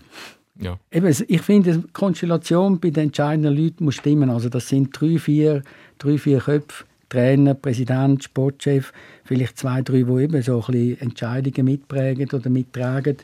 [0.60, 0.80] ja.
[0.92, 4.30] Eben, ich finde, die Konstellation bei den entscheidenden Leuten muss stimmen.
[4.30, 5.64] Also das sind drei, vier,
[5.98, 11.66] drei, vier Köpfe, Trainer, Präsident, Sportchef, vielleicht zwei, drei, die eben so ein bisschen Entscheidungen
[11.66, 13.18] mitprägen oder mittragen.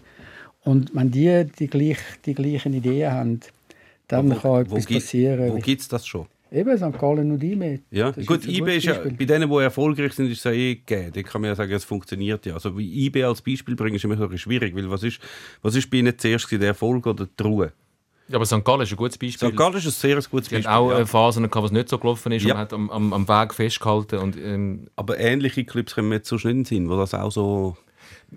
[0.63, 3.39] Und wenn die die, gleich, die gleichen Ideen haben,
[4.07, 5.51] dann wo, kann etwas passieren.
[5.51, 6.25] Wo gibt es das schon?
[6.51, 6.97] Eben, St.
[6.97, 7.81] Gallen und IBE.
[7.91, 11.11] Ja, gut, IBE ist ja, bei denen, die erfolgreich sind, ist es ja eh gegeben.
[11.13, 12.55] Da kann man ja sagen, es funktioniert ja.
[12.55, 15.19] Also wie IBE als Beispiel bringen, ist immer so schwierig, weil was ist,
[15.61, 17.71] was ist bei ihnen zuerst der Erfolg oder die Ruhe?
[18.29, 18.63] Ja, aber St.
[18.63, 19.49] Gallen ist ein gutes Beispiel.
[19.49, 19.57] St.
[19.57, 20.61] Gallen ist ein sehr gutes Beispiel.
[20.61, 21.05] Die auch ja.
[21.05, 22.53] Phasen gehabt, was nicht so gelaufen ist ja.
[22.53, 24.19] und man hat am, am, am Weg festgehalten.
[24.19, 27.31] Und, ähm, aber ähnliche Clubs können wir jetzt so schnell in Sinn, wo das auch
[27.31, 27.77] so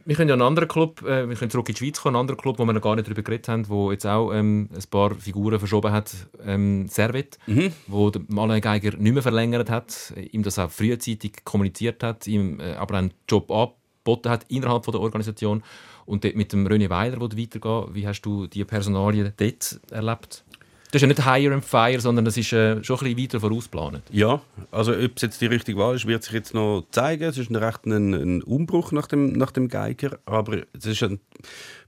[0.05, 2.23] wir können ja einen anderen Club, äh, wir können zurück in die Schweiz kommen, einen
[2.23, 4.85] anderen Club, wo wir noch gar nicht darüber geredet haben, wo jetzt auch ähm, ein
[4.91, 7.73] paar Figuren verschoben hat, ähm, Servet, mhm.
[7.87, 12.75] wo der Geiger nicht mehr verlängert hat, ihm das auch frühzeitig kommuniziert hat, ihm äh,
[12.75, 15.63] aber einen Job angeboten hat innerhalb von der Organisation
[16.07, 20.45] und dort mit dem René Weiler, wo weitergeht, wie hast du die Personalien dort erlebt?
[20.93, 23.41] Das ist ja nicht Hire and Fire, sondern das ist äh, schon ein bisschen weiter
[23.41, 24.03] vorausgeplant.
[24.11, 27.25] Ja, also ob es jetzt die richtige Wahl ist, wird sich jetzt noch zeigen.
[27.25, 31.03] Es ist ein recht ein, ein Umbruch nach dem, nach dem Geiger, aber es ist
[31.03, 31.19] ein,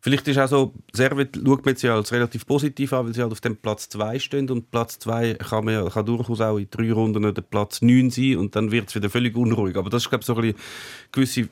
[0.00, 3.20] vielleicht ist auch so, Servet schaut man jetzt ja als relativ positiv an, weil sie
[3.20, 6.90] halt auf dem Platz 2 stehen und Platz 2 kann, kann durchaus auch in drei
[6.90, 9.76] Runden der Platz 9 sein und dann wird es wieder völlig unruhig.
[9.76, 10.54] Aber das ist glaube ich so ein
[11.12, 11.50] gewisse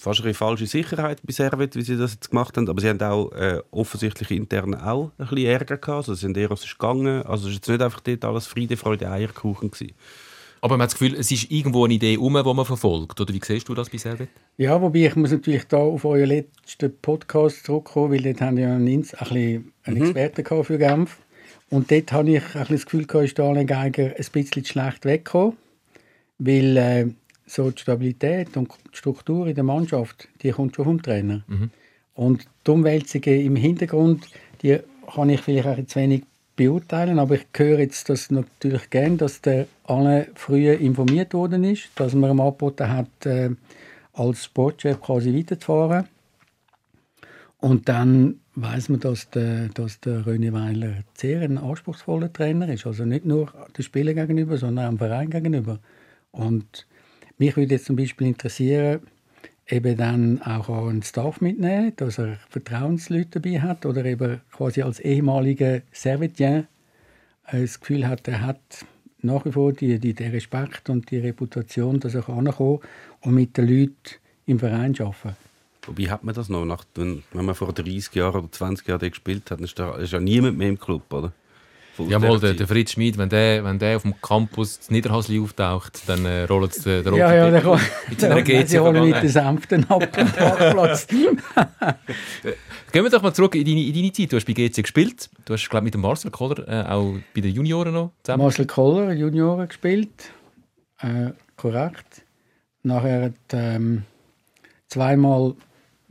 [0.00, 2.68] fast eine falsche Sicherheit bei Servet, wie sie das jetzt gemacht haben.
[2.68, 5.88] Aber sie haben auch äh, offensichtlich intern auch ein bisschen Ärger gehabt.
[5.88, 7.22] Also sie sind eher aus gegangen.
[7.22, 9.70] Also es war jetzt nicht einfach dort alles Friede, Freude, Eierkuchen.
[9.70, 9.94] Gewesen.
[10.60, 13.20] Aber man hat das Gefühl, es ist irgendwo eine Idee um, die man verfolgt.
[13.20, 14.28] Oder wie siehst du das bei Servet?
[14.56, 18.74] Ja, wobei ich muss natürlich da auf euren letzten Podcast zurückkommen, weil dort haben ja
[18.74, 20.02] einen, ein bisschen einen mhm.
[20.02, 21.18] Experten für Genf.
[21.70, 25.56] Und dort habe ich ein bisschen das Gefühl, ist Daniel Geiger ein bisschen schlecht weggekommen.
[26.38, 27.06] Weil äh,
[27.48, 31.42] so die Stabilität und die Struktur in der Mannschaft, die kommt schon vom Trainer.
[31.46, 31.70] Mhm.
[32.14, 34.26] Und die Umwälzungen im Hintergrund,
[34.62, 34.78] die
[35.14, 36.24] kann ich vielleicht auch zu wenig
[36.56, 41.88] beurteilen, aber ich höre jetzt das natürlich gerne, dass der alle früher informiert worden ist,
[41.94, 43.50] dass man ihm angeboten hat, äh,
[44.12, 46.08] als Sportchef quasi weiterzufahren.
[47.58, 52.86] Und dann weiß man, dass der, dass der René Weiler sehr ein anspruchsvoller Trainer ist.
[52.86, 55.78] Also nicht nur den Spielern gegenüber, sondern auch dem Verein gegenüber.
[56.32, 56.87] Und
[57.38, 59.00] mich würde jetzt zum Beispiel interessieren,
[59.68, 65.00] eben dann auch einen Staff mitnehmen, dass er Vertrauensleute dabei hat oder eben quasi als
[65.00, 66.66] ehemaliger Servitien
[67.50, 68.60] das Gefühl hat, er hat
[69.20, 72.80] nach wie vor die, die, den Respekt und die Reputation, dass er ankommen
[73.20, 73.94] und mit den Leuten
[74.46, 75.36] im Verein arbeiten
[75.86, 76.84] Wobei hat man das noch?
[76.94, 80.68] Wenn, man vor 30 Jahren oder 20 Jahren gespielt hat, ist, ist ja niemand mehr
[80.68, 81.32] im Club, oder?
[81.98, 84.78] Von Ja, dieser mal, der, der Fritz Schmid, wenn der, wenn der auf dem Campus
[84.88, 87.80] in Niederhasli auftaucht, dann äh, rollt es der, der Ja, ja, der kann.
[88.08, 89.28] mit seiner GC Sie holen mit den.
[89.28, 91.08] Senften ab am Parkplatz.
[92.92, 94.30] Gehen wir doch mal zurück in deine, in deine Zeit.
[94.30, 95.28] Du hast bei GC gespielt.
[95.44, 98.44] Du hast, glaube mit dem Marcel Koller äh, auch bei den Junioren noch zusammen.
[98.44, 100.30] Marcel Koller, Junioren gespielt.
[101.00, 102.22] Äh, korrekt.
[102.84, 104.04] Nachher hat ähm,
[104.86, 105.56] zweimal,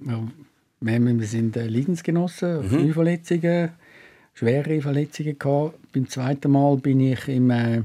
[0.06, 0.22] ja,
[0.82, 2.94] wir, sind äh, Leidensgenossen, mhm.
[2.94, 3.72] Verletzungen,
[4.38, 5.80] schwere Verletzungen gehabt.
[5.94, 7.82] Beim zweiten Mal bin ich im, äh,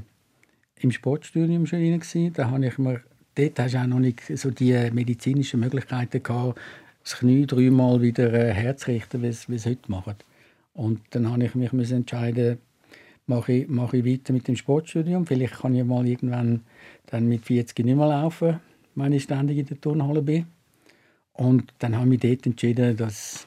[0.81, 2.33] im Sportstudium schon rein gewesen.
[2.35, 3.01] Da habe ich mir,
[3.35, 6.61] dort hast du auch noch nicht so die medizinischen Möglichkeiten gehabt,
[7.03, 10.15] das Knie dreimal wieder äh, herzurichten, wie es heute machen.
[10.75, 12.59] Und dann habe ich mich entscheiden,
[13.27, 15.27] mache ich, mache ich weiter mit dem Sportstudium.
[15.27, 16.61] Vielleicht kann ich mal irgendwann
[17.07, 18.61] dann mit 40 nicht mehr laufen,
[18.95, 20.47] wenn ich ständig in der Turnhalle bin.
[21.33, 23.47] Und dann habe ich mich dort entschieden, dass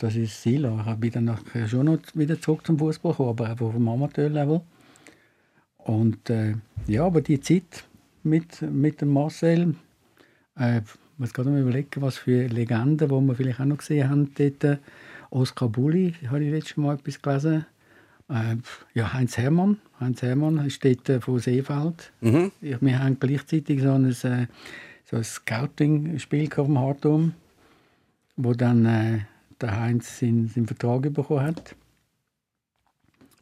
[0.00, 0.64] das ist Ziel.
[0.64, 3.88] Ich bin dann nachher schon noch wieder zurück zum Fußball gekommen, aber einfach auf dem
[3.88, 4.62] Amateurlevel.
[5.76, 6.54] Und äh,
[6.86, 7.84] ja, aber die Zeit
[8.22, 9.74] mit, mit dem Marcel,
[10.58, 10.84] äh, ich
[11.18, 14.78] muss gerade mal überlegen, was für Legenden, die wir vielleicht auch noch gesehen haben dort.
[15.28, 17.66] Oskar Bulli, habe ich letztes Mal etwas gelesen.
[18.30, 18.56] Äh,
[18.94, 19.78] ja, Heinz Hermann.
[20.00, 22.10] Heinz Hermann ist dort äh, von Seefeld.
[22.22, 22.52] Mhm.
[22.60, 24.46] Wir haben gleichzeitig so ein, äh,
[25.04, 27.34] so ein Scouting-Spiel auf dem Hartum,
[28.36, 29.18] wo dann äh,
[29.60, 31.74] der Heinz seinen, seinen Vertrag bekommen hat.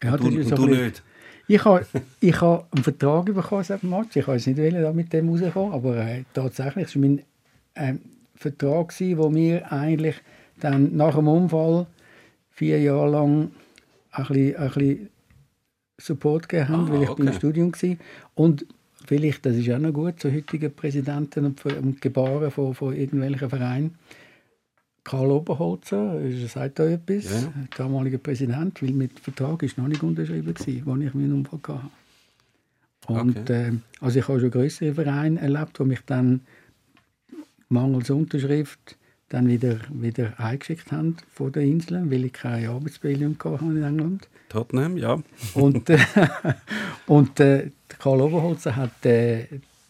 [0.02, 1.02] Ja, Und du, und so du bisschen- nicht?
[1.48, 1.86] ich habe
[2.20, 4.16] ich ha einen Vertrag bekommen seit dem Match.
[4.16, 7.22] Ich wollte nicht wollen, mit dem rauskommen, aber äh, tatsächlich war mein
[7.74, 8.00] ähm,
[8.34, 10.16] Vertrag, gewesen, wo mir eigentlich
[10.60, 11.86] dann nach dem Unfall
[12.50, 13.50] vier Jahre lang
[14.12, 15.08] ein bisschen, ein bisschen
[16.00, 17.24] Support gegeben haben, Ah, weil ich okay.
[17.24, 17.96] beim Studium war.
[18.36, 18.66] Und
[19.06, 23.48] vielleicht, das ist auch noch gut, zu heutigen Präsidenten und, und Gebaren von, von irgendwelchen
[23.50, 23.94] Vereinen.
[25.08, 27.40] Karl Oberholzer, er sagt da etwas, Ja.
[27.40, 31.60] der damalige Präsident, weil mit Vertrag ist noch nicht unterschrieben gewesen, als ich meinen Unfall
[31.66, 31.90] hatte.
[33.06, 33.68] Und Okay.
[33.68, 36.40] äh, also ich habe schon größere Vereine erlebt, die mich dann
[37.70, 38.96] mangels Unterschrift
[39.30, 44.28] dann wieder, wieder eingeschickt haben von der Insel, weil ich keine Arbeitsbildung hatte in England.
[44.50, 45.22] Tottenham, ja.
[45.54, 45.98] Und, äh,
[47.06, 49.46] und äh, Karl Oberholzer hat äh,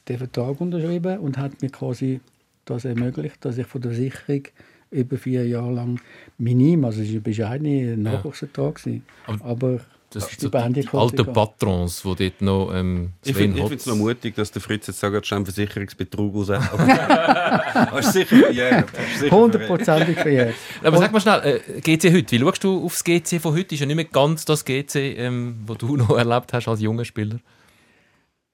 [0.09, 2.21] den Vertrag unterschrieben und hat mir quasi
[2.65, 4.43] das ermöglicht, dass ich von der Versicherung
[4.91, 6.01] über vier Jahre lang
[6.39, 10.81] minim, also es war ein bescheidener Nachwuchsvertrag, gewesen, Aber aber Das sind die so die
[10.81, 14.87] die alten Patrons, die dort noch ähm, Ich finde es noch mutig, dass der Fritz
[14.87, 16.51] jetzt sagt, ein Versicherungsbetrug raus.
[16.51, 18.89] Aber ist sicher verjährt.
[19.31, 20.55] Hundertprozentig verjährt.
[20.83, 23.75] Aber sag mal schnell, äh, GC heute, wie schaust du aufs GC von heute?
[23.75, 27.05] Ist ja nicht mehr ganz das GC, ähm, wo du noch erlebt hast als junger
[27.05, 27.39] Spieler.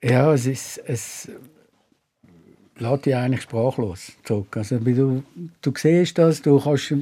[0.03, 1.31] Ja, es ist es
[2.79, 4.57] lässt dich eigentlich sprachlos zurück.
[4.57, 5.23] Also, du,
[5.63, 6.95] du siehst das, du kannst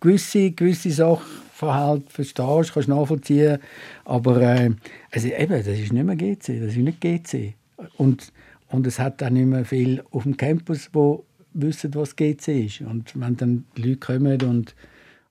[0.00, 3.58] gewisse, gewisse Sachverhalte verstehst, kannst nachvollziehen,
[4.04, 4.70] aber äh,
[5.12, 7.54] also eben, das ist nicht mehr GC, das ist nicht GC.
[7.96, 8.32] Und,
[8.68, 12.80] und es hat auch nicht mehr viel auf dem Campus, wo wissen, was GC ist.
[12.80, 14.74] Und wenn dann Leute kommen und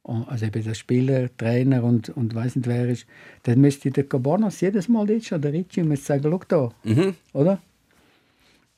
[0.03, 3.05] also eben der Spieler, Trainer und, und weiss nicht wer ist,
[3.43, 6.69] dann müsste der Cabanas jedes Mal dort stehen, der Ricci, und müsste sagen, schau da,
[6.83, 7.15] Mhm.
[7.31, 7.59] oder?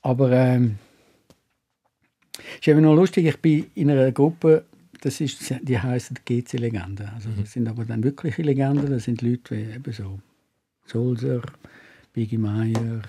[0.06, 0.78] Aber ähm,
[2.60, 4.66] ist eben noch lustig, ich bin in einer Gruppe,
[5.02, 7.10] das ist, die heißen GC-Legenden.
[7.16, 10.20] Also das sind aber dann wirkliche Legenden, das sind Leute wie eben so
[10.86, 11.42] Sulzer,
[12.14, 13.02] Biggie Meyer,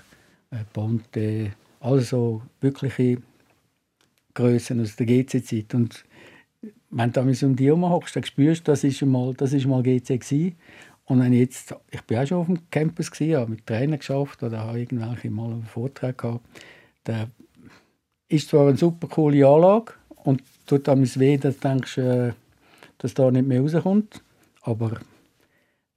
[0.49, 3.21] äh, Ponte, also wirkliche
[4.33, 5.75] Größen aus der GC-Zeit.
[5.75, 6.03] Und
[6.89, 9.67] wenn du einmal um die herum hockst, dann spürst du, das ist mal, das ist
[9.67, 10.55] mal GC gewesen.
[11.05, 13.99] Und wenn ich jetzt, ich bin auch schon auf dem Campus gewesen, habe mit Trainern
[13.99, 16.41] geschafft oder habe irgendwelche mal einen Vortrag gehabt.
[17.07, 17.27] Da
[18.27, 19.93] ist zwar eine super coole Anlage
[20.25, 22.33] und tut einem weh, dass du denkst, äh,
[22.97, 24.21] dass da nicht mehr rauskommt.
[24.63, 24.99] Aber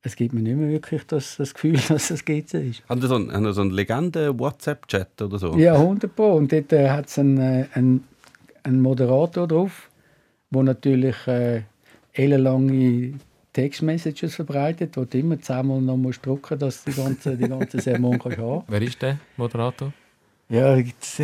[0.02, 2.88] es gibt mir nicht mehr wirklich das, das Gefühl, dass das GC ist.
[2.88, 5.58] Haben Sie so einen, haben so einen Legende-WhatsApp-Chat oder so?
[5.58, 6.34] Ja, 100 Pro.
[6.34, 8.04] Und dort äh, hat es einen, äh, einen,
[8.62, 9.90] einen Moderator drauf,
[10.50, 11.62] der natürlich äh,
[12.12, 13.14] ellenlange
[13.52, 17.80] Textmessages verbreitet, wo du immer zehnmal noch musst drücken dass du die ganze, die ganze
[17.80, 19.92] Sermon kannst haben Wer ist der Moderator?
[20.50, 21.20] Ja, jetzt,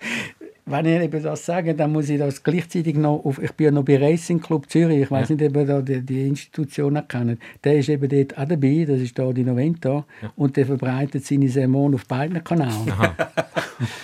[0.66, 3.70] wenn ich eben das sage, dann muss ich das gleichzeitig noch auf, ich bin ja
[3.70, 5.36] noch bei Racing Club Zürich, ich weiß Ja.
[5.36, 7.38] nicht, ob ihr da die, die Institution auch kennt.
[7.62, 11.48] Der ist eben dort auch dabei, das ist da die Noventa, und der verbreitet seine
[11.48, 12.92] Sermon auf beiden Kanälen.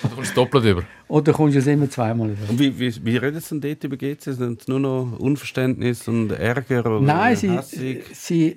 [0.03, 0.83] Du kommst doppelt über.
[1.09, 2.51] Und da kommst du es immer zweimal über.
[2.51, 4.20] Und wie, wie, wie reden Sie denn dort über GC?
[4.35, 6.81] Sind es nur noch Unverständnis und Ärger?
[6.85, 8.57] Oder Nein, sie, sie,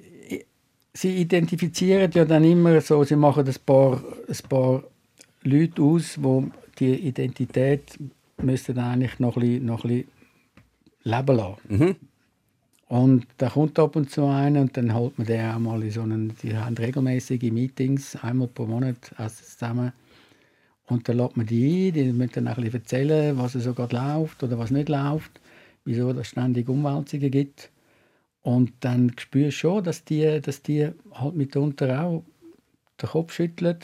[0.93, 4.83] sie identifizieren ja dann immer so, sie machen ein paar, ein paar
[5.45, 7.97] Leute aus, wo die Identität
[8.41, 10.07] müssten eigentlich noch ein bisschen, noch ein bisschen
[11.03, 11.61] leben lassen.
[11.67, 11.95] Mhm.
[12.87, 15.91] Und da kommt ab und zu einer und dann holt man den auch mal in
[15.91, 19.91] so einen, die haben regelmäßige Meetings, einmal pro Monat essen zusammen.
[20.87, 23.73] Und dann lädt man die ein, die müssen dann auch ein bisschen erzählen, was so
[23.73, 25.41] gerade läuft oder was nicht läuft,
[25.83, 27.71] wieso es ständig Umwälzungen gibt.
[28.43, 32.23] Und dann spürst du schon, dass die, dass die halt mitunter auch
[33.01, 33.79] den Kopf schütteln.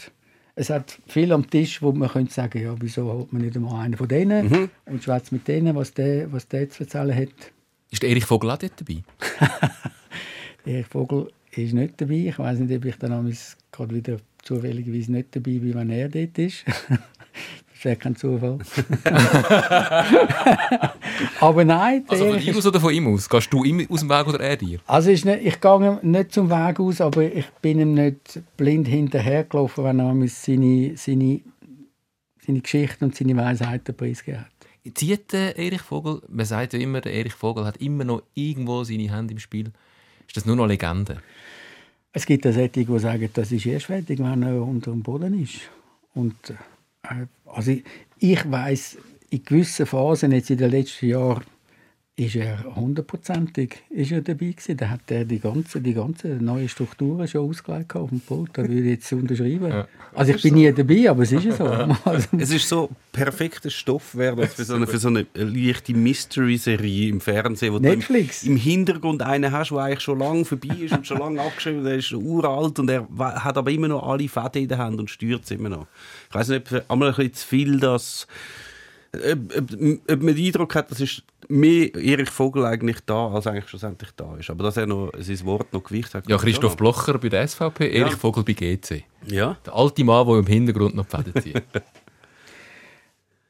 [0.55, 3.85] Es hat viel am Tisch, wo man könnte sagen, ja, wieso holt man nicht einmal
[3.85, 7.29] einen von denen und schwätzt mit denen, was der, was der zu erzählen hat.
[7.89, 9.03] Ist der Erich Vogel auch dort dabei?
[10.65, 12.27] Erich Vogel ist nicht dabei.
[12.27, 13.37] Ich weiß nicht, ob ich dann
[13.71, 16.65] gerade wieder zufälligerweise nicht dabei bin, wenn er dort ist.
[17.81, 18.59] Das wäre kein Zufall.
[21.39, 23.27] Aber nein, Also von dir aus oder von ihm aus?
[23.27, 24.79] Gehst du ihm aus dem Weg oder er dir?
[24.85, 28.87] Also ist nicht, ich gehe nicht zum Weg aus, aber ich bin ihm nicht blind
[28.87, 31.41] hinterhergelaufen, wenn er seine, seine,
[32.45, 34.51] seine Geschichten und seine Weisheiten preisgegeben hat.
[34.93, 38.83] Zieht der Erich Vogel, man sagt ja immer, der Erich Vogel hat immer noch irgendwo
[38.83, 39.71] seine Hände im Spiel.
[40.27, 41.17] Ist das nur noch Legende?
[42.13, 45.41] Es gibt auch solche, die sagen, das ist erst fertig, wenn er unter dem Boden
[45.41, 45.61] ist.
[46.13, 46.55] Und, äh,
[47.45, 47.83] also ich,
[48.19, 48.97] ich weiß
[49.29, 51.43] in gewissen Phasen, jetzt in den letzten Jahren,
[52.25, 54.77] ist er hundertprozentig ist er dabei gewesen.
[54.77, 58.49] Da hat er die ganze, die ganze neue Strukturen schon ausgelegt auf dem Boot.
[58.53, 59.85] Da würde ich jetzt unterschreiben.
[60.13, 61.65] Also ich bin nie dabei, aber es ist ja so.
[62.05, 65.93] Also, Es ist so perfekter Stoff wäre das für so eine, für so eine leichte
[65.93, 68.41] Mystery-Serie im Fernsehen, wo Netflix.
[68.41, 71.41] du im, im Hintergrund einen hast, der eigentlich schon lange vorbei ist und schon lange
[71.41, 74.99] abgeschrieben, der ist uralt und er hat aber immer noch alle Fäden in der Hand
[74.99, 75.87] und steuert es immer noch.
[76.29, 78.27] Ich weiß nicht, ob einmal ein bisschen zu viel das
[79.13, 79.71] ob, ob,
[80.09, 84.11] ob man den Eindruck hat, das ist mehr Erich Vogel eigentlich da, als eigentlich schlussendlich
[84.15, 84.49] da ist.
[84.49, 86.27] Aber dass er noch sein Wort noch Gewicht hat.
[86.27, 89.03] Ja, Christoph Blocher bei der SVP, Erich Vogel bei GC.
[89.27, 89.57] Ja.
[89.65, 91.63] Der alte Mann, der im Hintergrund noch Fäden zieht.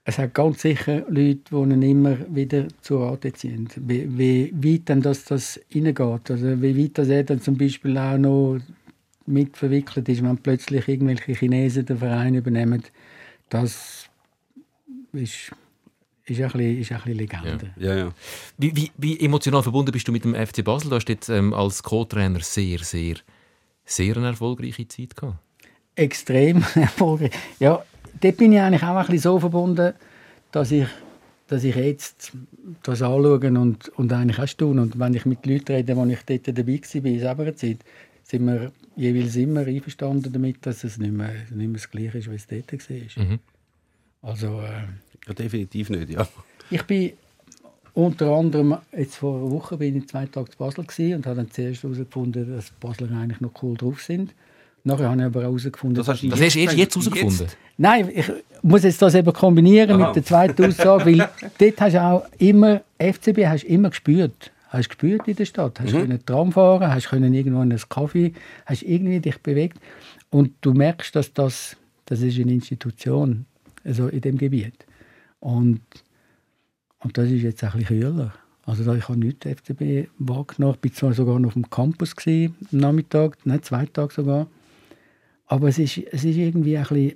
[0.04, 3.70] Es hat ganz sicher Leute, die ihn immer wieder zu Rate ziehen.
[3.76, 6.32] Wie, wie weit dann das, das reingeht.
[6.32, 8.58] Also wie weit das er dann zum Beispiel auch noch
[9.28, 12.84] mit verwickelt ist, wenn plötzlich irgendwelche Chinesen den Verein übernehmen.
[13.50, 14.10] Das
[15.14, 15.52] ist,
[16.32, 17.70] ist, ein, bisschen, ist ein bisschen Legende.
[17.78, 18.12] Ja, ja.
[18.58, 20.90] Wie, wie, wie emotional verbunden bist du mit dem FC Basel?
[20.90, 23.16] Du hast jetzt ähm, als Co-Trainer sehr, sehr,
[23.86, 25.38] sehr eine erfolgreiche Zeit gehabt.
[25.96, 27.32] extrem erfolgreich.
[27.60, 27.84] Ja,
[28.20, 29.94] dort bin ich eigentlich auch ein bisschen so verbunden,
[30.52, 30.88] dass ich,
[31.48, 32.32] dass ich jetzt
[32.84, 34.82] das anschaue und, und eigentlich auch staune.
[34.82, 37.80] Und wenn ich mit Leuten rede, die ich dort dabei war, in selber Zeit,
[38.24, 42.30] sind wir jeweils immer einverstanden damit, dass es nicht mehr, nicht mehr das Gleiche ist,
[42.30, 43.24] wie es dort war.
[43.26, 43.40] Mhm.
[44.22, 46.28] Also, äh, ja, definitiv nicht, ja.
[46.70, 47.14] ich bin
[47.94, 51.38] unter anderem, jetzt vor einer Woche bin ich zwei Tage zu Basel gewesen und habe
[51.38, 54.34] dann zuerst herausgefunden, dass Basler eigentlich noch cool drauf sind.
[54.84, 57.48] Nachher habe ich aber auch herausgefunden, Das hast du Das hast du erst jetzt herausgefunden.
[57.78, 58.32] Nein, ich
[58.62, 62.82] muss jetzt das eben kombinieren mit der zweiten Aussage, weil dort hast du auch immer,
[62.98, 64.52] FCB hast du immer gespürt.
[64.70, 65.80] Hast gespürt in der Stadt.
[65.82, 68.34] Hast können Tram fahren, hast können irgendwo in einen Kaffee,
[68.66, 69.78] hast irgendwie dich bewegt.
[70.30, 73.46] Und du merkst, dass das, das ist eine Institution
[73.84, 74.86] also in dem Gebiet.
[75.42, 75.82] Und,
[77.00, 78.34] und das ist jetzt ein bisschen kühler.
[78.64, 80.78] Also da, ich habe nicht den FCB wahrgenommen.
[80.84, 84.48] Ich war zwar sogar noch auf dem Campus gewesen, am Nachmittag, nein, zwei Tage sogar.
[85.48, 87.16] Aber es ist, es ist irgendwie ein bisschen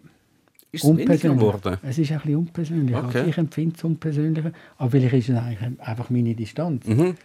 [0.72, 1.40] Ist es unpersönlich.
[1.40, 1.78] geworden?
[1.84, 2.96] Es ist ein bisschen unpersönlich.
[2.96, 3.18] Okay.
[3.20, 4.52] Also ich empfinde es unpersönlicher.
[4.78, 6.86] Aber vielleicht ist es eigentlich einfach meine Distanz.
[6.86, 7.16] Mhm.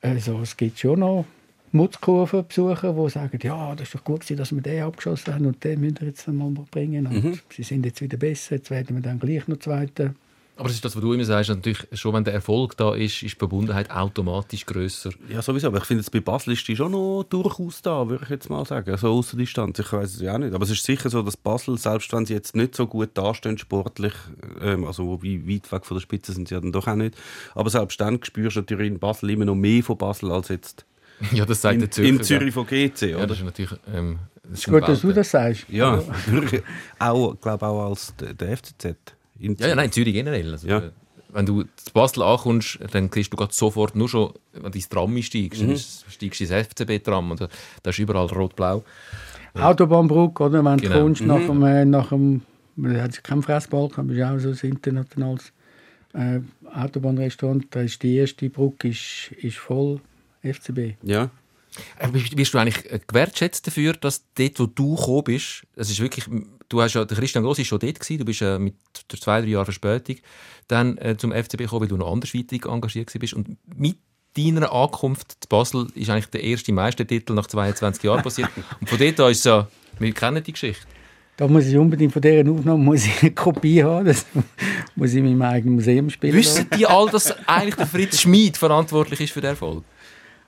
[0.00, 1.26] Also es gibt schon noch
[1.72, 5.62] Mutzkurvenbesucher, die sagen, ja, das ist doch gut gewesen, dass wir den abgeschossen haben und
[5.64, 7.06] den müssen wir jetzt mal bringen.
[7.06, 7.38] Und Mhm.
[7.50, 10.14] sie sind jetzt wieder besser, jetzt werden wir dann gleich noch Zweiter.
[10.54, 11.48] Aber das ist das, was du immer sagst.
[11.48, 15.10] Natürlich, schon wenn der Erfolg da ist, ist die Verbundenheit automatisch grösser.
[15.30, 15.68] Ja, sowieso.
[15.68, 18.50] Aber ich finde, jetzt bei Basel ist die schon noch durchaus da, würde ich jetzt
[18.50, 18.94] mal sagen.
[18.98, 19.78] So außer Distanz.
[19.78, 20.52] Ich weiß es ja auch nicht.
[20.52, 23.56] Aber es ist sicher so, dass Basel, selbst wenn sie jetzt nicht so gut dastehen
[23.56, 24.12] sportlich,
[24.60, 27.16] ähm, also wobei weit weg von der Spitze sind sie ja dann doch auch nicht,
[27.54, 30.84] aber selbst dann spürst du natürlich in Basel immer noch mehr von Basel als jetzt
[31.32, 32.08] Ja, das sagt in, der Zürcher.
[32.10, 33.26] in Zürich von GC, Ja, oder?
[33.28, 33.72] das ist natürlich...
[33.94, 35.66] Ähm, das Ist gut, dass du das sagst.
[35.68, 36.62] Ja, wirklich.
[36.98, 38.96] auch, glaube auch als der, der FCZ.
[39.38, 40.50] In Ja, ja, nein, in Zürich generell.
[40.52, 40.78] Also, Ja.
[40.78, 40.90] äh,
[41.34, 44.88] Wenn du zu Basel ankommst, dann kriegst du grad sofort nur schon, wenn du ins
[44.88, 45.68] Tram einsteigst, Mhm.
[45.68, 47.48] dann steigst du ins FCB-Tram und da,
[47.82, 48.84] da ist überall rot-blau.
[49.54, 50.64] Autobahnbrücke, oder?
[50.64, 50.94] Wenn Genau.
[50.94, 51.26] du kommst Mhm.
[51.28, 52.42] nach dem, äh, nach dem
[52.76, 55.52] man hat keinen Fressbalken, aber es ist auch so ein internationales
[56.14, 56.40] äh,
[56.74, 57.66] Autobahnrestaurant.
[57.70, 60.00] Da ist die erste Brücke ist, ist voll
[60.42, 60.96] FCB.
[61.02, 61.30] Ja.
[61.98, 66.00] Äh, Bist du eigentlich äh, gewertschätzt dafür, dass dort, wo du gekommen bist, das ist
[66.00, 66.26] wirklich,
[66.68, 68.74] du hast ja, der Christian Gross ist schon dort gewesen, du bist äh, mit
[69.08, 70.16] zwei, drei Jahren Verspätung
[70.68, 73.96] dann äh, zum FCB gekommen, weil du noch andersweitig engagiert bist und mit
[74.36, 78.50] deiner Ankunft zu Basel ist eigentlich der erste Meistertitel nach 22 Jahren passiert
[78.80, 80.86] und von dort an ist es ja, wir kennen die Geschichte.
[81.36, 84.04] Da muss ich unbedingt von dieser Aufnahme muss ich eine Kopie haben.
[84.04, 84.26] Das
[84.94, 86.34] muss ich in meinem eigenen Museum spielen.
[86.34, 89.82] Wissen die all, dass eigentlich der Fritz Schmid verantwortlich ist für den Erfolg?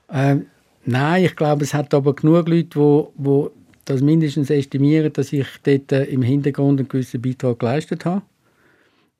[0.09, 0.47] Ähm,
[0.85, 3.51] nein, ich glaube, es hat aber genug Leute, wo, wo
[3.85, 8.23] das mindestens estimieren, dass ich dort äh, im Hintergrund einen gewissen Beitrag geleistet habe.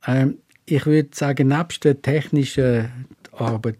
[0.05, 2.89] Ähm, ich würde sagen, nebst der technischen
[3.31, 3.77] Arbeit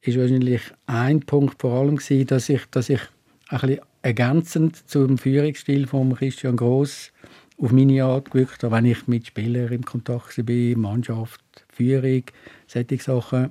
[0.00, 3.00] ist wahrscheinlich ein Punkt vor allem gewesen, dass ich, dass ich
[3.48, 7.12] ein bisschen ergänzend zum Führungsstil von Christian Gross
[7.58, 12.22] auf meine Art gewirkt habe, wenn ich mit Spielern im Kontakt war, Mannschaft, Führung,
[12.66, 13.50] solche Sachen.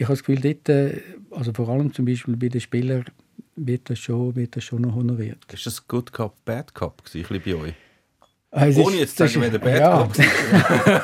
[0.00, 1.00] Ich habe das Gefühl, dort, äh,
[1.32, 3.04] also vor allem zum Beispiel bei den Spielern,
[3.56, 5.38] wird das schon, wird das schon noch honoriert.
[5.52, 7.74] Ist das Good Cup, Bad Cup gewesen, ein bisschen bei euch?
[8.50, 10.08] Also Ohne jetzt zu sagen, wer der Bad ja.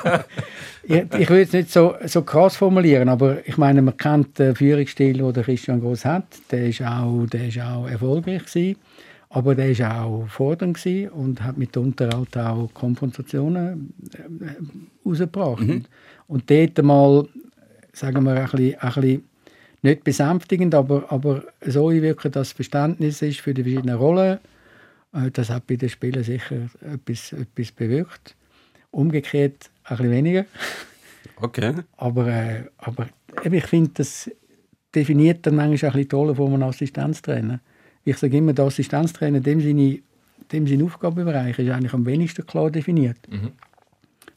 [0.01, 0.25] Cup
[0.85, 4.55] ich, ich will es nicht so, so krass formulieren, aber ich meine, man kennt den
[4.55, 6.27] Führungsstil, den der Christian Gross hat.
[6.53, 8.79] Der ist auch, der ist auch erfolgreich gewesen,
[9.29, 15.63] aber der ist auch fordernd gewesen und hat mitunter halt auch Konfrontationen äh, rausgebracht.
[15.63, 15.89] Und,
[16.29, 17.27] und dort mal,
[17.95, 19.25] sagen wir, ein bisschen, ein bisschen
[19.83, 24.39] nicht besänftigend, aber, aber so einwirken, dass Verständnis ist für die verschiedenen Rollen.
[25.13, 28.35] Äh, Das hat bei den Spielern sicher etwas, etwas bewirkt.
[28.91, 30.45] Umgekehrt ein bisschen weniger.
[31.37, 31.75] Okay.
[31.97, 33.09] Aber, äh, aber
[33.43, 34.31] ich finde, das
[34.95, 37.61] definiert dann manchmal auch ein bisschen die Rolle von einem Assistenztrainer.
[38.05, 39.99] Ich sage immer, der Assistenztrainer, dem seine,
[40.53, 43.19] dem sein Aufgabenbereich ist eigentlich am wenigsten klar definiert.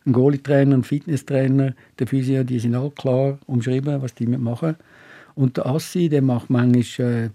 [0.07, 4.77] Ein Goalie-Trainer, ein Fitnesstrainer, der Physio, die sind alle klar umschrieben, was die machen.
[5.35, 7.29] Und der Assi, der macht manchmal äh,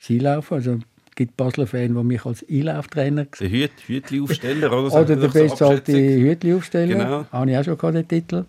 [0.00, 0.54] das Einlaufen.
[0.54, 4.96] Also es gibt Basler Fan, die mich als Einlauftrainer Der Hüt, Hütli-Aufsteller oder so.
[4.98, 5.94] oder der so Abschätzung.
[5.94, 6.94] Hütli-Aufsteller.
[6.94, 7.26] Genau.
[7.30, 8.44] Habe ich auch schon gehabt, den Titel.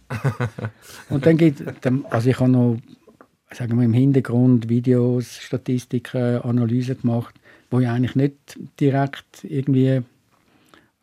[1.09, 1.61] Und dann gibt
[2.09, 2.77] also ich habe noch,
[3.51, 7.35] sagen wir, im Hintergrund Videos, Statistiken, Analysen gemacht,
[7.69, 10.01] wo ich eigentlich nicht direkt irgendwie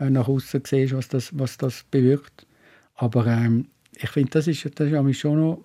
[0.08, 2.46] nach außen sehe, was das, was das bewirkt.
[2.94, 5.64] Aber ähm, ich finde, das ist, das ist schon noch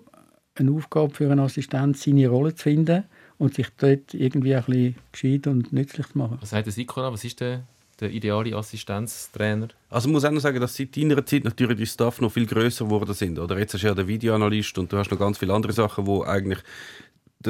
[0.54, 3.04] eine Aufgabe für einen Assistent, seine Rolle zu finden
[3.38, 6.38] und sich dort irgendwie ein bisschen gescheit und nützlich zu machen.
[6.40, 7.12] Was sagt der Sikona?
[7.12, 7.64] Was ist der,
[8.00, 9.68] der ideale Assistenztrainer?
[9.90, 12.46] Also ich muss auch noch sagen, dass seit deiner Zeit natürlich die Staff noch viel
[12.46, 13.38] größer geworden sind.
[13.38, 16.06] Oder jetzt hast du ja den Videoanalyst und du hast noch ganz viele andere Sachen,
[16.06, 16.60] wo eigentlich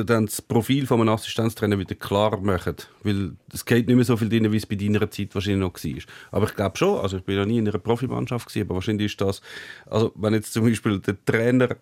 [0.04, 2.76] dann das Profil von einem Assistenztrainer wieder klarer machen.
[3.02, 5.74] Weil es geht nicht mehr so viel drin, wie es bei deiner Zeit wahrscheinlich noch
[5.74, 6.02] war.
[6.32, 9.12] Aber ich glaube schon, also ich bin noch nie in einer Profimannschaft gewesen, aber wahrscheinlich
[9.12, 9.40] ist das,
[9.86, 11.76] also wenn jetzt zum Beispiel der Trainer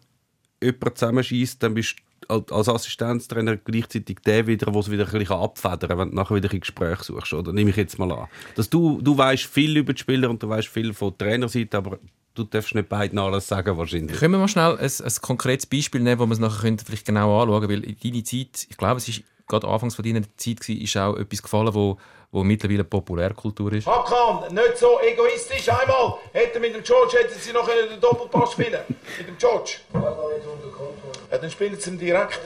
[0.62, 5.12] jemanden zusammenschießt, dann bist du als- als Assistenztrainer gleichzeitig der wieder, der es wieder ein
[5.18, 7.34] bisschen abfedern kann, wenn du nachher wieder ein Gespräch suchst.
[7.34, 8.28] Oder nehme ich jetzt mal an.
[8.54, 11.76] Dass du, du weißt viel über die Spieler und du weißt viel von der Trainerseite,
[11.76, 11.98] aber
[12.34, 14.18] du darfst nicht beiden alles sagen wahrscheinlich.
[14.18, 17.06] Können wir mal schnell ein, ein konkretes Beispiel nehmen, wo wir es nachher können vielleicht
[17.06, 17.68] genau anschauen?
[17.68, 20.96] Weil in deine Zeit, ich glaube, es ist gerade anfangs von deiner Zeit gewesen, ist
[20.96, 21.98] auch etwas gefallen, wo,
[22.32, 23.86] wo mittlerweile Populärkultur ist.
[23.86, 25.68] Hakan, nicht so egoistisch.
[25.68, 28.80] Einmal hätte mit dem George hätten sie noch einen Doppelpass spielen
[29.18, 29.76] Mit dem George.
[29.92, 32.40] Ja, dann spielen sie ihn direkt.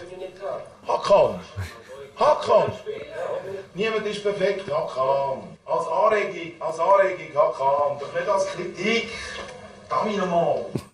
[0.87, 1.41] Hakan.
[2.17, 2.73] Hakan.
[3.75, 4.71] Niemand ist perfekt.
[4.71, 5.57] Hakan.
[5.65, 7.99] Als Anregung, als Anregung, Hakan.
[8.01, 9.09] Doch nicht als Kritik.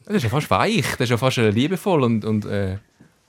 [0.07, 2.77] Das ist ja fast weich, das ist ja fast äh, liebevoll und, und äh,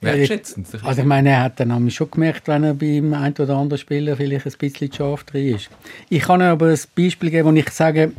[0.00, 0.68] wertschätzend.
[0.82, 3.78] Also ich meine, er hat dann nämlich schon gemerkt, wenn er beim einen oder anderen
[3.78, 5.70] Spieler vielleicht ein bisschen scharf drin ist.
[6.08, 8.12] Ich kann ihm aber ein Beispiel geben, wo ich sage,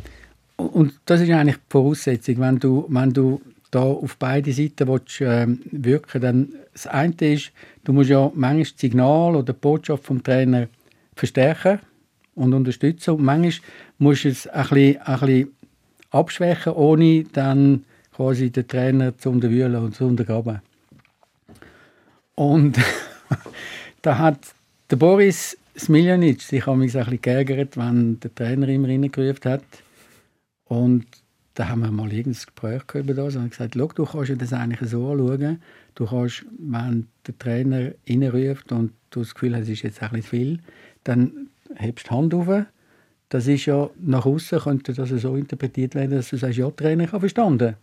[0.56, 5.20] und das ist eigentlich die Voraussetzung, wenn du, wenn du da auf beide Seiten willst,
[5.20, 7.52] ähm, wirken dann das eine ist,
[7.84, 10.68] du musst ja manchmal das Signal oder die Botschaft vom Trainer
[11.14, 11.80] verstärken
[12.34, 13.52] und unterstützen und manchmal
[13.98, 15.48] musst du es ein bisschen, ein bisschen
[16.10, 20.60] abschwächen, ohne dann quasi den Trainer zu unterwühlen und zu untergraben.
[22.34, 22.78] Und
[24.02, 24.54] da hat
[24.90, 29.64] der Boris Smiljanic sich an mich ein bisschen geärgert, wenn der Trainer immer reingerufen hat.
[30.64, 31.06] Und
[31.54, 34.36] da haben wir mal irgendein Gespräch über das und haben gesagt, Schau, du kannst ja
[34.36, 35.60] das eigentlich so anschauen.
[35.94, 40.10] Du kannst, wenn der Trainer reinruft und du das Gefühl hast, es ist jetzt ein
[40.10, 40.58] bisschen viel,
[41.04, 42.66] dann hebst du die Hand auf.
[43.28, 47.04] Das ist ja, nach außen könnte das so interpretiert werden, dass du sagst, ja, Trainer,
[47.04, 47.76] ich habe verstanden.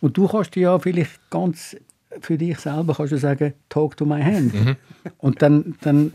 [0.00, 1.76] Und du kannst ja vielleicht ganz
[2.20, 4.52] für dich selber kannst du sagen, talk to my hand.
[5.18, 6.12] Und dann, dann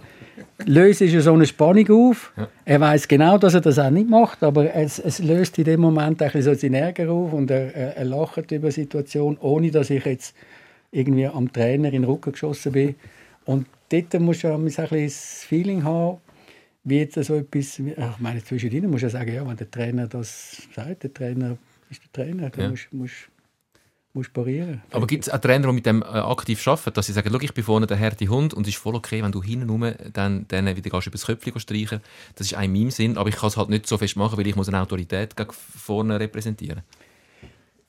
[0.66, 2.32] löst es ja so eine Spannung auf.
[2.66, 5.82] Er weiß genau, dass er das auch nicht macht, aber es, es löst in dem
[5.82, 9.38] Moment ein bisschen so seinen Ärger auf und er, er, er lacht über die Situation,
[9.40, 10.36] ohne dass ich jetzt
[10.92, 12.96] irgendwie am Trainer in den Rücken geschossen bin.
[13.46, 16.18] Und dort musst du ja ein bisschen das Feeling haben,
[16.88, 20.08] wie jetzt so etwas, ich meine, zwischendrin musst du ja sagen, ja, wenn der Trainer
[20.08, 21.58] das sagt, der Trainer
[21.90, 22.70] ist der Trainer, dann Ja.
[22.70, 23.28] musst,
[24.14, 24.82] musst parieren.
[24.92, 27.40] Aber gibt es auch Trainer, die mit dem äh, aktiv arbeiten, dass sie sagen, «Schau,
[27.42, 29.92] ich bin vorne der harte Hund und es ist voll okay, wenn du hinten rum
[30.14, 32.00] dann, dann wieder gehst, übers Köpfchen streichen
[32.36, 34.38] Das ist auch in meinem Sinn, aber ich kann es halt nicht so fest machen,
[34.38, 36.82] weil ich muss eine Autorität vorne repräsentieren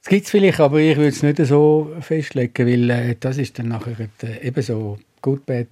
[0.03, 3.59] Das gibt es vielleicht, aber ich würde es nicht so festlegen, weil äh, das ist
[3.59, 5.69] dann nachher äh, eben so Good Bad,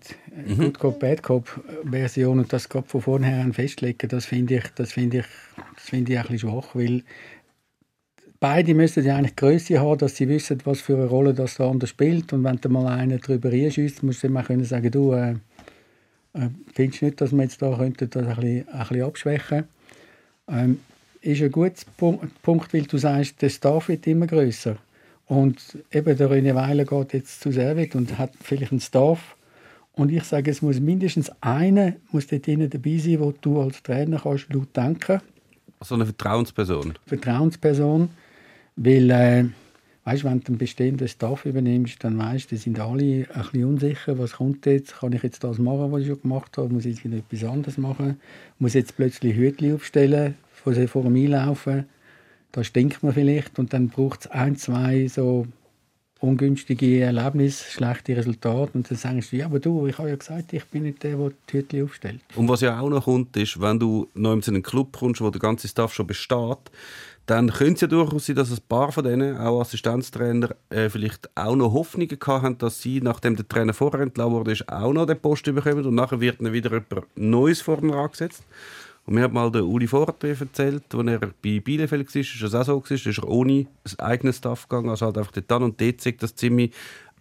[0.46, 0.56] Mhm.
[0.56, 4.92] Good Cop, Bad Cop Version und das gerade von vornherein festlegen, das finde ich, das
[4.92, 5.26] finde ich,
[5.74, 7.02] das finde ich ein bisschen schwach, weil
[8.40, 11.66] beide müssen ja eigentlich Größe haben, dass sie wissen, was für eine Rolle das der
[11.66, 12.32] andere spielt.
[12.32, 15.36] Und wenn da mal einer drüber reinschießt, musst du immer können sagen, du, äh,
[16.34, 19.64] äh, findest nicht, dass wir jetzt da könnten das ein bisschen, ein bisschen abschwächen?
[20.48, 20.80] Ähm,
[21.22, 24.76] ist ein guter Punkt, Punkt, weil du sagst, der Staff wird immer größer
[25.26, 29.35] und eben der René Weiler geht jetzt zu Servet und hat vielleicht einen Staff
[29.96, 34.20] und ich sage, es muss mindestens einer muss dort dabei sein, wo du als Trainer
[34.22, 35.20] kannst laut denken.
[35.80, 36.94] So eine Vertrauensperson.
[37.06, 38.10] Vertrauensperson,
[38.76, 39.44] weil äh,
[40.04, 44.18] weißt, wenn du einen bestehenden Staff übernimmst, dann weißt, die sind alle ein bisschen unsicher,
[44.18, 46.96] was kommt jetzt, kann ich jetzt das machen, was ich schon gemacht habe, muss ich
[46.96, 48.20] jetzt wieder etwas anderes machen,
[48.58, 51.86] muss jetzt plötzlich Hütli aufstellen, vor vor dem Einlaufen,
[52.52, 53.58] da stinkt man vielleicht.
[53.58, 55.46] Und dann braucht es ein, zwei so
[56.20, 60.52] ungünstige Erlebnisse, schlechte Resultate und dann sagst du, ja, aber du, ich habe ja gesagt,
[60.52, 62.20] ich bin nicht der, der die Hütli aufstellt.
[62.34, 65.30] Und was ja auch noch kommt, ist, wenn du noch in einen Club kommst, wo
[65.30, 66.70] der ganze Staff schon besteht,
[67.26, 71.28] dann könnte es ja durchaus sein, dass ein paar von denen, auch Assistenztrainer, äh, vielleicht
[71.36, 75.20] auch noch Hoffnungen haben, dass sie, nachdem der Trainer vorher entlassen wurde, auch noch den
[75.20, 78.44] Post bekommen und nachher wird ihnen wieder jemand Neues vor den Rang gesetzt.
[79.06, 82.54] Und mir hat mal der Uli Vortref erzählt, als er bei Bielefeld war, ist das
[82.54, 83.66] auch so, gewesen, ist er ohne
[83.98, 86.72] eigenes Staff gegangen, also halt einfach dort an und dort sagt das ziemlich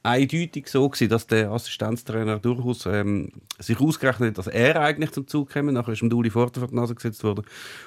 [0.02, 5.28] eindeutig so gewesen, dass der Assistenztrainer durchaus ähm, sich ausgerechnet hat, dass er eigentlich zum
[5.28, 5.72] Zug käme.
[5.72, 7.46] Nachher ist ihm der Uli Forte vor die Nase gesetzt worden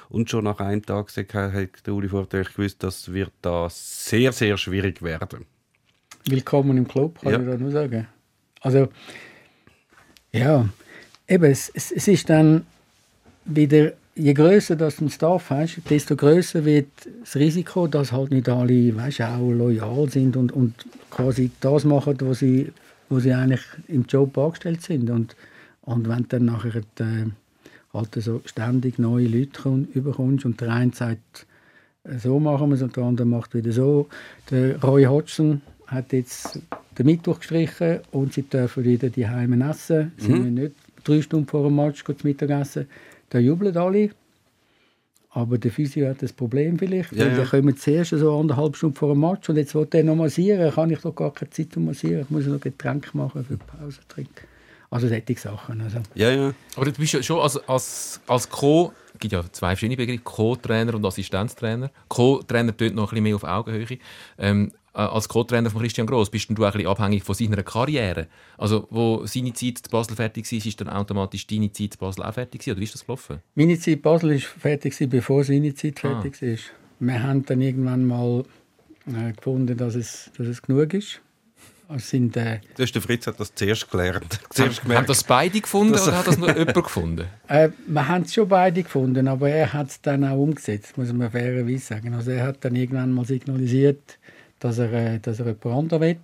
[0.09, 4.31] und schon nach einem Tag gesagt, hat der Uli Forte gewusst, das wird da sehr,
[4.31, 5.45] sehr schwierig werden.
[6.25, 7.39] Willkommen im Club, kann Ja.
[7.39, 8.07] ich da nur sagen.
[8.61, 8.89] Also,
[10.31, 10.67] ja,
[11.27, 12.65] eben, es, es, es ist dann
[13.55, 16.87] wieder, je größer das du einen Staff hast, desto größer wird
[17.21, 20.73] das Risiko, dass halt nicht alle, weißt, auch loyal sind und, und
[21.09, 22.71] quasi das machen, wo sie,
[23.09, 25.09] wo sie eigentlich im Job angestellt sind.
[25.09, 25.35] Und,
[25.81, 27.25] und wenn dann nachher äh,
[27.93, 31.45] halt so ständig neue Leute komm- überkommst und der eine sagt,
[32.21, 34.07] so machen wir es und der andere macht wieder so.
[34.51, 36.59] Der Roy Hodgson hat jetzt
[36.97, 40.11] den Mittwoch gestrichen und sie dürfen wieder die Heime essen.
[40.17, 42.87] Sie müssen nicht drei Stunden vor dem Match Mittag essen.
[43.29, 44.09] Da jubeln alle.
[45.31, 47.11] Aber der Physio hat das Problem vielleicht.
[47.11, 47.45] Ja, weil ja.
[47.45, 50.71] Kommt zuerst so anderthalb Stunden vor dem Match und jetzt will der noch massieren.
[50.73, 52.21] Kann ich doch gar keine Zeit zum Massieren.
[52.21, 54.47] Ich muss noch Getränke machen für die Pause trinken.
[54.89, 55.81] Also solche Sachen.
[55.81, 55.99] Also.
[56.15, 56.53] Ja, ja.
[56.75, 58.91] Aber du bist ja schon als, als, als Co.
[59.13, 61.91] Es gibt ja zwei verschiedene Begriffe, Co-Trainer und Assistenztrainer.
[62.07, 63.99] Co-Trainer tönt noch ein bisschen mehr auf Augenhöhe.
[64.39, 67.61] Ähm, äh, als Co-Trainer von Christian Gross bist du auch ein bisschen abhängig von seiner
[67.63, 68.27] Karriere.
[68.57, 72.23] Also, wo seine Zeit zu Basel fertig war, ist dann automatisch deine Zeit zu Basel
[72.23, 72.71] auch fertig gewesen?
[72.73, 73.39] Oder wie ist das gelaufen?
[73.55, 76.21] Meine Zeit Basel war fertig, gewesen, bevor seine Zeit Ah.
[76.21, 76.57] fertig war.
[77.01, 78.43] Wir haben dann irgendwann mal
[79.07, 81.21] äh, gefunden, dass es, dass es genug ist.
[81.91, 84.39] Es sind, äh, Das ist der Fritz hat das zuerst gelernt.
[84.51, 85.09] zuerst Haben gemerkt.
[85.09, 87.25] das beide gefunden oder hat das nur jemand gefunden?
[87.47, 91.11] äh, wir haben es schon beide gefunden, aber er hat es dann auch umgesetzt, muss
[91.11, 92.13] man fairerweise sagen.
[92.13, 94.19] Also er hat dann irgendwann mal signalisiert,
[94.59, 96.17] dass er, äh, dass er jemand anderes will.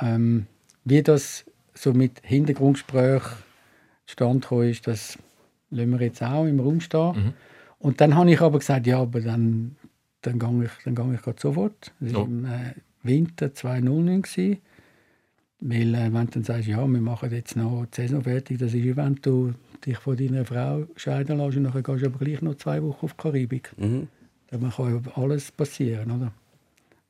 [0.00, 0.46] Ähm,
[0.84, 1.44] wie das
[1.74, 3.22] so mit Hintergrundgespräch
[4.06, 5.18] stand ist, das
[5.70, 7.34] lassen wir jetzt auch im Raum stehen.
[7.78, 9.76] Und dann habe ich aber gesagt, ja, aber dann,
[10.22, 11.92] dann gehe ich, dann gehe ich grad sofort.
[12.00, 12.26] Das war Ja.
[12.26, 14.22] im äh, Winter 2009.
[14.22, 14.58] gewesen.
[15.60, 18.74] Weil äh, wenn du dann sagst, ja, wir machen jetzt noch die Saison fertig, das
[18.74, 22.18] ist wie wenn du dich von deiner Frau scheiden lässt und dann gehst du aber
[22.18, 23.72] gleich noch zwei Wochen auf die Karibik.
[23.78, 24.08] Mhm.
[24.50, 26.32] Da kann ja alles passieren, oder?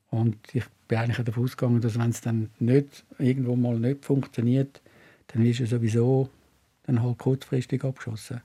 [0.09, 4.81] Und ich bin eigentlich davon ausgegangen, dass wenn es dann nicht, irgendwo mal nicht funktioniert,
[5.27, 6.29] dann ist er sowieso
[6.83, 8.41] dann halt kurzfristig abgeschossen.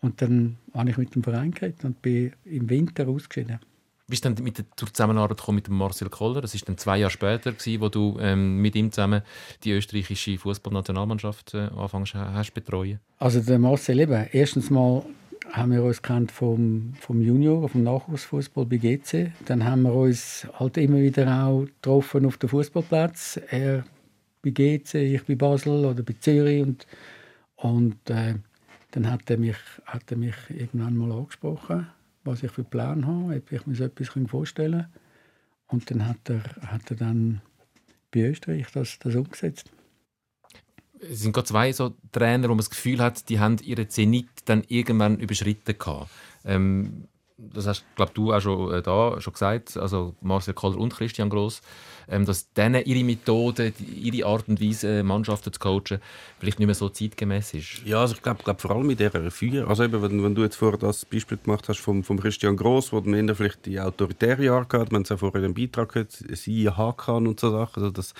[0.00, 3.58] Und dann habe ich mit dem Verein geredet und bin im Winter ausgeschieden.
[4.06, 6.40] Wie bist du dann mit der Zusammenarbeit mit dem Marcel Koller?
[6.40, 9.20] Das ist dann zwei Jahre später, gewesen, wo du ähm, mit ihm zusammen
[9.64, 13.00] die österreichische Fußballnationalmannschaft äh, anfängst hast betreuen.
[13.18, 15.04] Also der Marcel eben, erstens mal
[15.52, 19.32] haben wir uns kennt vom, vom Junior, vom Nachwuchsfußball bei GC.
[19.46, 23.40] Dann haben wir uns halt immer wieder auch getroffen auf dem Fußballplatz.
[23.50, 23.84] Er
[24.42, 26.86] bei GC, ich bei Basel oder bei Zürich und,
[27.56, 28.34] und äh,
[28.92, 31.86] dann hat er, mich, hat er mich irgendwann mal angesprochen,
[32.24, 34.92] was ich für Plan habe, ob ich mir so etwas vorstellen kann.
[35.68, 37.40] Und dann hat er, hat er dann
[38.10, 39.70] bei Österreich das, das umgesetzt.
[41.00, 44.28] Es sind gerade zwei so Trainer, wo man das Gefühl hat, die haben ihre Zenit
[44.46, 46.10] dann irgendwann überschritten gehabt.
[46.44, 50.92] Ähm, das hast glaub, du auch schon äh, da schon gesagt, also Marcel Koller und
[50.92, 51.62] Christian Gross,
[52.08, 56.00] ähm, dass denen ihre Methode, ihre Art und Weise, Mannschaften zu coachen,
[56.40, 57.82] vielleicht nicht mehr so zeitgemäß ist.
[57.84, 59.68] Ja, also ich glaube glaub, vor allem mit dieser Feuer.
[59.68, 62.92] Also eben, wenn, wenn du jetzt vorher das Beispiel gemacht hast vom, vom Christian Gross,
[62.92, 66.12] wo dann vielleicht die autoritäre Art hat, man es ja vorher in dem Beitrag gehört,
[66.12, 68.14] sie kann und so Sachen, also dass,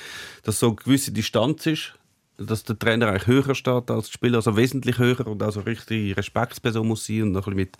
[0.44, 1.94] dass so eine gewisse Distanz ist
[2.38, 6.16] dass der Trainer eigentlich höher steht als der Spieler, also wesentlich höher und also richtig
[6.16, 7.76] Respektsperson muss sein und noch ein bisschen mit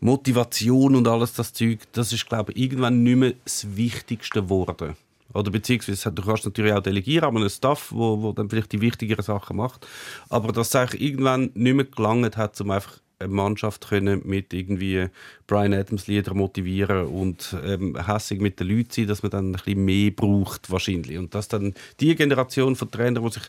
[0.00, 4.96] Motivation und alles das Zeug, das ist glaube ich irgendwann nicht mehr das Wichtigste geworden.
[5.32, 9.24] Oder beziehungsweise du kannst natürlich auch delegieren, aber einen Staff, wo dann vielleicht die wichtigeren
[9.24, 9.86] Sachen macht.
[10.28, 15.08] Aber dass es eigentlich irgendwann nicht mehr gelangt hat, um einfach Mannschaft können mit irgendwie
[15.46, 19.52] Brian Adams Lieder motivieren und ähm, hässig mit den Leuten sein, dass man dann ein
[19.52, 21.16] bisschen mehr braucht wahrscheinlich.
[21.16, 23.44] Und dass dann die Generation von Trainern, die sich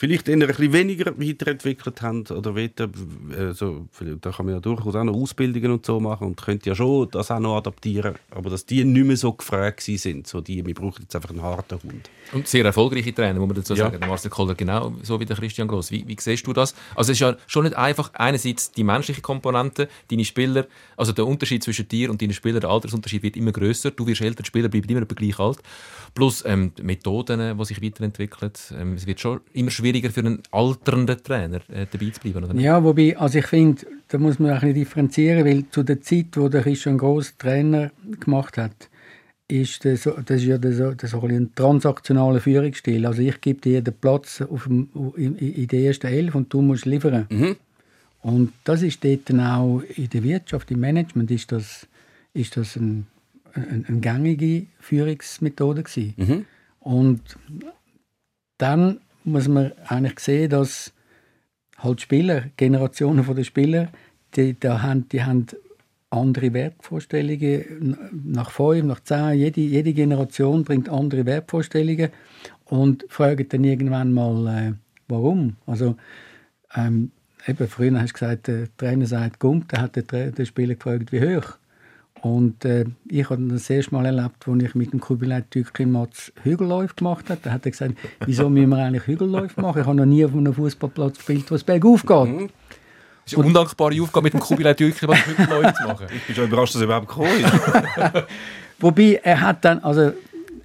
[0.00, 2.88] vielleicht eher ein bisschen weniger weiterentwickelt haben oder weiter,
[3.36, 3.86] also,
[4.22, 7.10] da kann man ja durchaus auch noch Ausbildungen und so machen und könnte ja schon
[7.10, 10.72] das auch noch adaptieren, aber dass die nicht mehr so gefragt sind, so die, wir
[10.72, 12.08] brauchen jetzt einfach einen harten Hund.
[12.32, 13.90] Und sehr erfolgreiche Trainer, muss man dazu ja.
[13.90, 15.90] sagen, Marcel Koller genau so wie der Christian Gross.
[15.90, 16.74] Wie, wie siehst du das?
[16.94, 21.26] Also es ist ja schon nicht einfach einerseits die menschliche Komponente, deine Spieler, also der
[21.26, 24.46] Unterschied zwischen dir und deinen Spielern, der Altersunterschied wird immer größer, du wirst älter, die
[24.46, 25.58] Spieler bleiben immer gleich alt,
[26.14, 30.20] plus ähm, die Methoden, die sich weiterentwickeln, ähm, es wird schon immer schwieriger schwieriger für
[30.20, 34.38] einen alternden Trainer äh, dabei zu bleiben, oder Ja, wobei, also ich finde, da muss
[34.38, 38.88] man ein bisschen differenzieren, weil zu der Zeit, wo der Christian Gross Trainer gemacht hat,
[39.48, 43.04] ist das, das ist ja das, das ein transaktionaler Führungsstil.
[43.04, 46.62] Also ich gebe dir den Platz auf dem, in, in der ersten Elf und du
[46.62, 47.26] musst liefern.
[47.30, 47.56] Mhm.
[48.22, 51.88] Und das ist dort dann auch in der Wirtschaft, im Management, ist das,
[52.32, 53.06] ist das ein,
[53.54, 56.14] eine, eine gängige Führungsmethode gewesen.
[56.16, 56.44] Mhm.
[56.78, 57.22] Und
[58.56, 60.92] dann muss man eigentlich sehen, dass
[61.78, 63.88] halt Spieler, Generationen von den Spielern,
[64.34, 65.46] die, die, haben, die haben
[66.10, 69.34] andere Wertvorstellungen nach fünf, nach zehn.
[69.34, 72.10] Jede, jede Generation bringt andere Wertvorstellungen
[72.64, 74.72] und fragt dann irgendwann mal, äh,
[75.08, 75.56] warum.
[75.66, 75.96] Also
[76.74, 77.12] ähm,
[77.46, 81.12] eben, früher hast du gesagt, der Trainer sagt Gump, dann hat der, der Spieler gefragt,
[81.12, 81.59] wie hoch.
[82.22, 86.32] Und äh, ich habe das erste Mal erlebt, als ich mit dem Kubilai Tükin Mats
[86.42, 87.40] Hügelläufe gemacht habe.
[87.42, 87.94] Da hat er gesagt,
[88.26, 89.80] wieso müssen wir eigentlich Hügelläufe machen?
[89.80, 92.28] Ich habe noch nie auf einem Fußballplatz gespielt, wo es bergauf geht.
[92.28, 92.50] Mhm.
[93.24, 96.06] Das ist eine undankbare Aufgabe, mit dem Kubilai Tükin Hügelläufe zu machen.
[96.14, 97.52] Ich bin schon überrascht, dass er überhaupt gekommen ist.
[98.80, 100.12] Wobei, er hat dann, also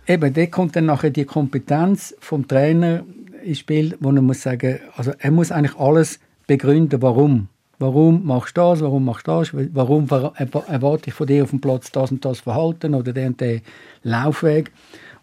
[0.07, 3.03] eben, da kommt dann nachher die Kompetenz vom Trainer
[3.43, 7.47] ins Spiel, wo er muss sagen, also er muss eigentlich alles begründen, warum.
[7.79, 8.81] Warum machst du das?
[8.81, 9.51] Warum machst du das?
[9.73, 13.41] Warum erwarte ich von dir auf dem Platz das und das Verhalten oder den und
[13.41, 13.61] den
[14.03, 14.71] Laufweg?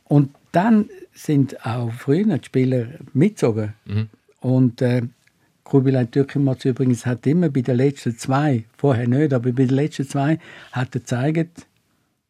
[0.04, 3.74] Und dann sind auch früher die Spieler mitgezogen.
[3.86, 4.08] Mhm.
[4.40, 5.02] Und äh,
[5.64, 10.06] Kubilay Türkimatz übrigens hat immer bei den letzten zwei, vorher nicht, aber bei den letzten
[10.06, 10.38] zwei,
[10.72, 11.66] hat er gezeigt,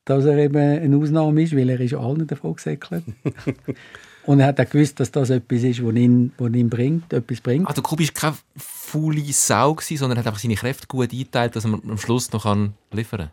[0.04, 3.04] dass er eben eine Ausnahme ist, weil er ist allen davon gesäckelt.
[4.24, 7.40] Und er hat auch gewusst, dass das etwas ist, was ihn, was ihn bringt, etwas
[7.40, 7.66] bringt.
[7.66, 11.72] Also Kubi war keine faule Sau, sondern hat einfach seine Kräfte gut eingeteilt, dass er
[11.72, 12.44] am Schluss noch
[12.92, 13.30] liefern kann.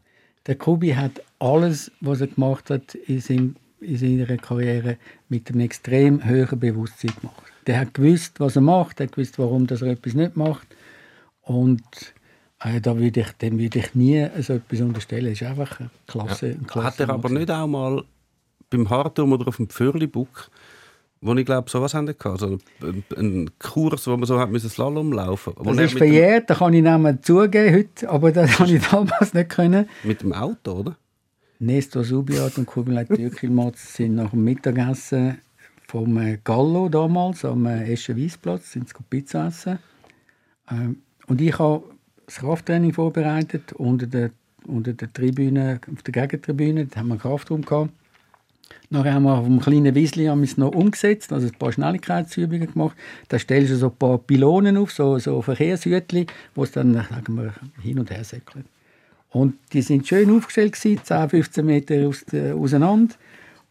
[0.47, 5.59] Der Kubi hat alles, was er gemacht hat in, seinem, in seiner Karriere, mit einem
[5.59, 7.43] extrem hohen Bewusstsein gemacht.
[7.67, 10.67] Der hat gewusst, was er macht, er hat gewusst, warum er etwas nicht macht.
[11.43, 11.83] Und
[12.61, 15.25] äh, da würde ich, dem würde ich nie so etwas unterstellen.
[15.25, 16.53] Das ist einfach eine klasse, ja.
[16.55, 18.03] eine klasse Hat er aber nicht auch mal
[18.69, 20.49] beim Hartum oder auf dem Pförlibuck
[21.21, 22.25] wo ich glaube, sowas haben gehabt.
[22.25, 22.57] Also
[23.17, 26.83] ein Kurs, wo man so hat müssen Slalom laufen Das ist verjährt, da kann ich
[26.83, 29.89] nicht zugeben heute, aber das habe ich damals nicht können.
[30.03, 30.95] Mit dem Auto, oder?
[31.59, 35.39] Nestor Subiat und Kubilay Türkilmatz sind nach dem Mittagessen
[35.89, 39.79] vom äh, Gallo damals am äh, Eschen Weisplatz sind sie Pizza essen.
[40.71, 41.83] Ähm, und ich habe
[42.27, 44.29] das Krafttraining vorbereitet unter der,
[44.67, 47.91] unter der Tribüne, auf der Gegentribüne, da haben wir Kraftraum gehabt.
[48.91, 52.97] Nachher haben wir auf einem kleinen Wiesli noch umgesetzt, also ein paar Schnelligkeitsübungen gemacht.
[53.27, 57.35] Da stellst du so ein paar Pylonen auf, so, so Verkehrshütchen, wo es dann sagen
[57.35, 58.65] wir, hin und her säckelt.
[59.31, 63.13] Und die sind schön aufgestellt, gewesen, 10, 15 Meter aus, äh, auseinander.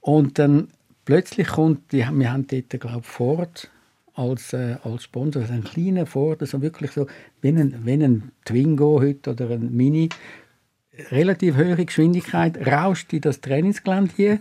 [0.01, 0.69] Und dann
[1.05, 3.69] plötzlich kommt, die, wir haben dort, glaube ich, Ford
[4.15, 7.07] als, äh, als Sponsor, also ein kleiner Ford, also wirklich so
[7.41, 10.09] wie ein, wie ein Twingo heute oder ein Mini,
[11.11, 14.39] relativ hohe Geschwindigkeit, rauscht in das Trainingsgelände hier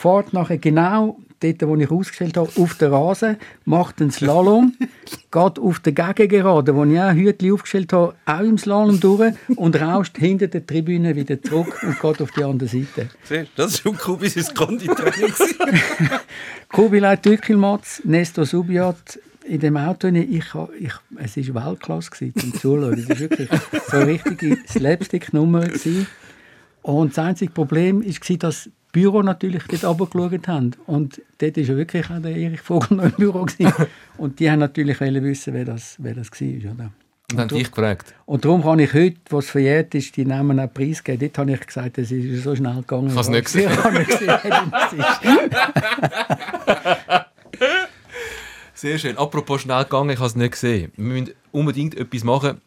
[0.00, 4.74] fährt nachher genau dort, wo ich ausgestellt habe, auf den Rasen, macht einen Slalom,
[5.30, 9.80] geht auf den Gegengerade, wo ich auch Hütchen aufgestellt habe, auch im Slalom durch und
[9.80, 13.08] rauscht hinter der Tribüne wieder zurück und geht auf die andere Seite.
[13.56, 15.32] Das ist schon Kubis ins Konditraining.
[16.68, 20.28] Kubilai Tükilmatz, Nestor Subiat, in dem Auto, ich,
[20.78, 22.98] ich, es war Weltklasse zum Zuschauen.
[22.98, 23.48] Es war wirklich
[23.88, 25.68] so eine richtige Slapstick-Nummer.
[26.82, 30.70] Und das einzige Problem war, dass das Büro natürlich dort runtergeschaut haben.
[30.86, 33.44] Und dort war ja wirklich auch der Erich Vogel noch im Büro.
[33.44, 33.72] Gewesen.
[34.16, 36.72] Und die haben natürlich wissen, wer das, wer das war.
[36.72, 36.90] Oder?
[37.32, 38.14] Und haben dich gefragt.
[38.26, 41.20] Und darum kann ich heute, was verjährt ist, die Namen auch preisgeben.
[41.20, 43.06] Dort habe ich gesagt, es ist so schnell gegangen.
[43.06, 43.70] Ich habe es nicht gesehen.
[43.72, 44.28] Ich habe nicht gesehen,
[47.08, 47.26] ist.
[48.80, 49.18] Sehr schön.
[49.18, 50.90] Apropos schnell gegangen, ich habe es nicht gesehen.
[50.96, 52.62] Wir müssen unbedingt etwas machen,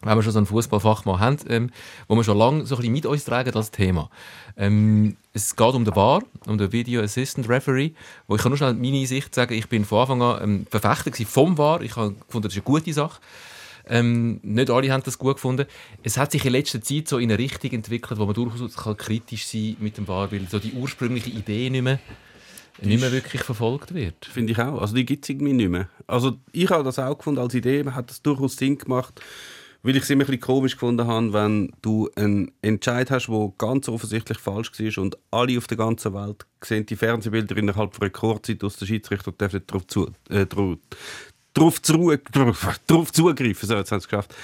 [0.00, 1.70] wenn wir schon so einen Fußballfachmann haben, ähm,
[2.06, 4.08] wo wir schon lange so ein mit uns tragen, das Thema.
[4.56, 7.90] Ähm, es geht um den VAR, um den Video Assistant Referee,
[8.28, 11.12] wo ich kann nur schnell meine Sicht sagen, ich bin von Anfang an ähm, Verfechter
[11.26, 11.82] vom VAR.
[11.82, 13.20] Ich gefunden, das ist eine gute Sache.
[13.90, 15.66] Ähm, nicht alle haben das gut gefunden.
[16.02, 18.96] Es hat sich in letzter Zeit so in eine Richtung entwickelt, wo man durchaus kann
[18.96, 21.98] kritisch sein mit dem VAR, weil so die ursprüngliche Idee nicht mehr,
[22.82, 24.24] nicht mehr wirklich verfolgt wird.
[24.24, 24.80] Finde ich auch.
[24.80, 25.88] Also die gibt es irgendwie nicht mehr.
[26.06, 29.20] Also ich habe das auch gefunden als Idee, man hat das durchaus Sinn gemacht,
[29.82, 33.52] weil ich es immer ein bisschen komisch gefunden habe, wenn du einen Entscheid hast, der
[33.58, 38.02] ganz offensichtlich falsch war und alle auf der ganzen Welt sehen die Fernsehbilder innerhalb von
[38.02, 42.16] einer Kurzzeit aus der Schiedsrichter und dürfen darauf zu, äh, darauf, zu,
[42.86, 43.68] darauf zugreifen.
[43.68, 44.34] So, jetzt haben sie es geschafft.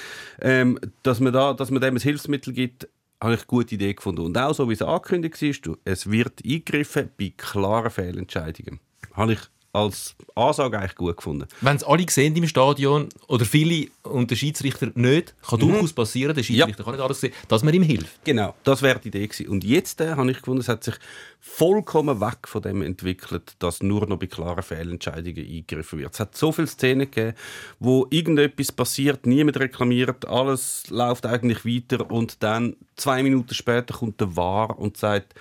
[0.40, 2.88] Ähm, dass, man da, dass man dem ein Hilfsmittel gibt,
[3.22, 4.22] habe ich eine gute Idee gefunden.
[4.22, 8.80] Und auch so, wie es angekündigt du, es wird eingegriffen bei klaren Fehlentscheidungen.
[9.14, 9.40] Habe ich
[9.74, 11.48] als Ansage eigentlich gut gefunden.
[11.60, 16.34] Wenn es alle sehen im Stadion oder viele und der Schiedsrichter nicht, kann durchaus passieren,
[16.34, 18.24] der Schiedsrichter kann nicht alles sehen, dass man ihm hilft.
[18.24, 19.48] Genau, das wäre die Idee gewesen.
[19.48, 20.94] Und jetzt äh, habe ich gefunden, es hat sich
[21.40, 26.14] vollkommen weg von dem entwickelt, dass nur noch bei klaren Fehlentscheidungen eingegriffen wird.
[26.14, 27.36] Es hat so viele Szenen gegeben,
[27.80, 34.20] wo irgendetwas passiert, niemand reklamiert, alles läuft eigentlich weiter und dann zwei Minuten später kommt
[34.20, 35.34] der Wahr und sagt,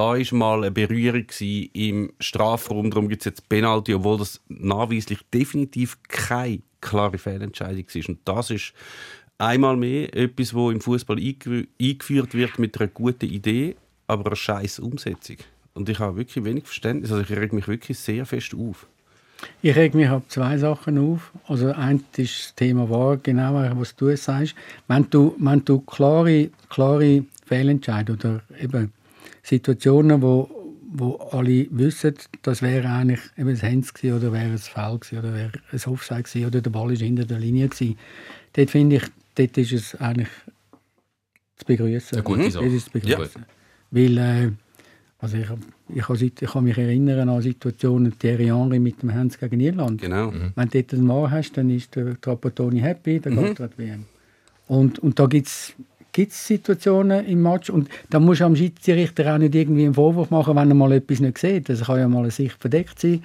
[0.00, 1.26] da war mal eine Berührung
[1.74, 8.08] im Strafraum, darum gibt es jetzt Penalty, obwohl das nachweislich definitiv keine klare Fehlentscheidung war.
[8.08, 8.72] Und das ist
[9.36, 13.76] einmal mehr etwas, wo im Fußball eingeführt wird mit einer guten Idee,
[14.06, 15.36] aber einer scheiß Umsetzung.
[15.74, 18.86] Und ich habe wirklich wenig Verständnis, also ich reg mich wirklich sehr fest auf.
[19.60, 21.30] Ich reg mich auf zwei Sachen auf.
[21.46, 24.54] Also eins ist das Thema wahr, genau was du sagst.
[24.88, 28.92] Wenn du, wenn du klare, klare Fehlentscheidungen oder eben
[29.50, 30.48] Situationen, wo,
[30.92, 35.34] wo alle wissen, das wäre eigentlich eben ein Hands oder wäre ein Foul gewesen, oder
[35.34, 37.98] wäre ein Offside gewesen, oder der Ball ist hinter der Linie gewesen.
[38.52, 39.02] Dort finde ich,
[39.34, 40.28] dort ist es eigentlich
[41.56, 42.22] zu begrüßen.
[42.22, 42.64] Gute Sache.
[42.64, 43.44] Das ist zu begrüßen.
[43.90, 44.50] Weil, äh,
[45.18, 45.48] also ich,
[45.94, 50.00] ich, kann, ich kann mich erinnern an Situationen, Thierry Henry mit dem Hands gegen Irland.
[50.00, 50.30] Genau.
[50.30, 50.52] Mhm.
[50.54, 53.46] Wenn du dort einen Mann hast, dann ist der Trapattoni happy, dann mhm.
[53.46, 54.04] geht er an die WM.
[54.68, 55.74] Und, und da gibt es
[56.12, 60.30] gibt es Situationen im Match und da muss am Schiedsrichter auch nicht irgendwie einen Vorwurf
[60.30, 61.68] machen, wenn er mal etwas nicht sieht.
[61.68, 63.22] Das kann ja mal eine Sicht verdeckt sein.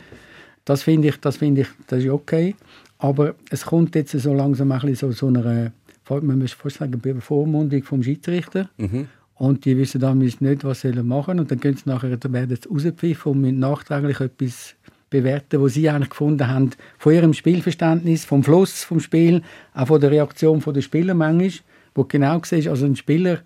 [0.66, 2.56] Das finde ich, das finde ich, das ist okay.
[2.98, 5.72] Aber es kommt jetzt so langsam ein bisschen so, so eine,
[6.10, 8.70] man muss fast sagen, Bevormundung vom Schiedsrichter.
[8.78, 9.08] Mhm.
[9.36, 12.56] Und die wissen damals nicht, was sie machen Und dann gehen sie nachher, dann werden
[12.56, 14.76] sie rausgepfiffen und müssen nachträglich etwas
[15.10, 19.42] bewerten, was sie eigentlich gefunden haben, von ihrem Spielverständnis, vom Fluss vom Spiel,
[19.74, 21.52] auch von der Reaktion der Spieler manchmal
[21.96, 23.40] wo du genau siehst, also ein Spieler,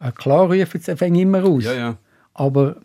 [0.00, 1.64] äh, klar ruft es immer aus.
[1.64, 1.98] Ja, ja.
[2.34, 2.76] Aber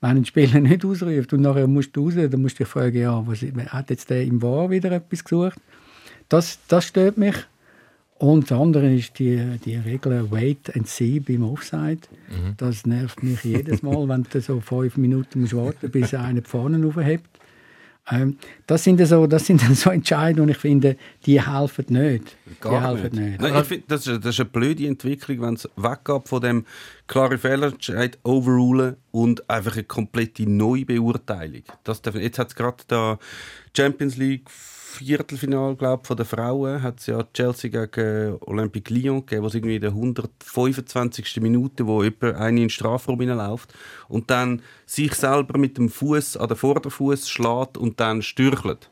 [0.00, 2.98] wenn ein Spieler nicht ausruft und nachher musst du raus, dann musst du dich fragen,
[2.98, 5.58] ja, was, hat jetzt der im War wieder etwas gesucht?
[6.28, 7.36] Das, das stört mich.
[8.18, 12.00] Und das andere ist die, die Regel Wait and See beim Offside.
[12.28, 12.54] Mhm.
[12.58, 16.48] Das nervt mich jedes Mal, wenn du so fünf Minuten musst warten bis einer die
[16.48, 17.39] Fahne aufhebt.
[18.10, 20.96] Ähm, das, sind so, das sind so Entscheidungen, und ich finde,
[21.26, 22.36] die helfen nicht.
[22.60, 23.30] Gar die helfen nicht.
[23.30, 23.40] nicht.
[23.40, 26.66] Nein, ich find, das, ist, das ist eine blöde Entwicklung, wenn es weggeht von dem
[27.06, 31.62] klaren Fehlentscheid overrulen und einfach eine komplette Neubeurteilung.
[31.84, 33.18] Das darf, jetzt hat es gerade der
[33.76, 34.48] Champions League
[34.90, 39.54] Viertelfinale glaub, von den Frauen hat es ja Chelsea gegen Olympique Lyon gegeben, wo es
[39.54, 41.40] irgendwie in der 125.
[41.40, 43.72] Minute, wo jemand eine in den Strafraum läuft
[44.08, 48.90] und dann sich selber mit dem Fuß an den Vorderfuß schlägt und dann stürchelt.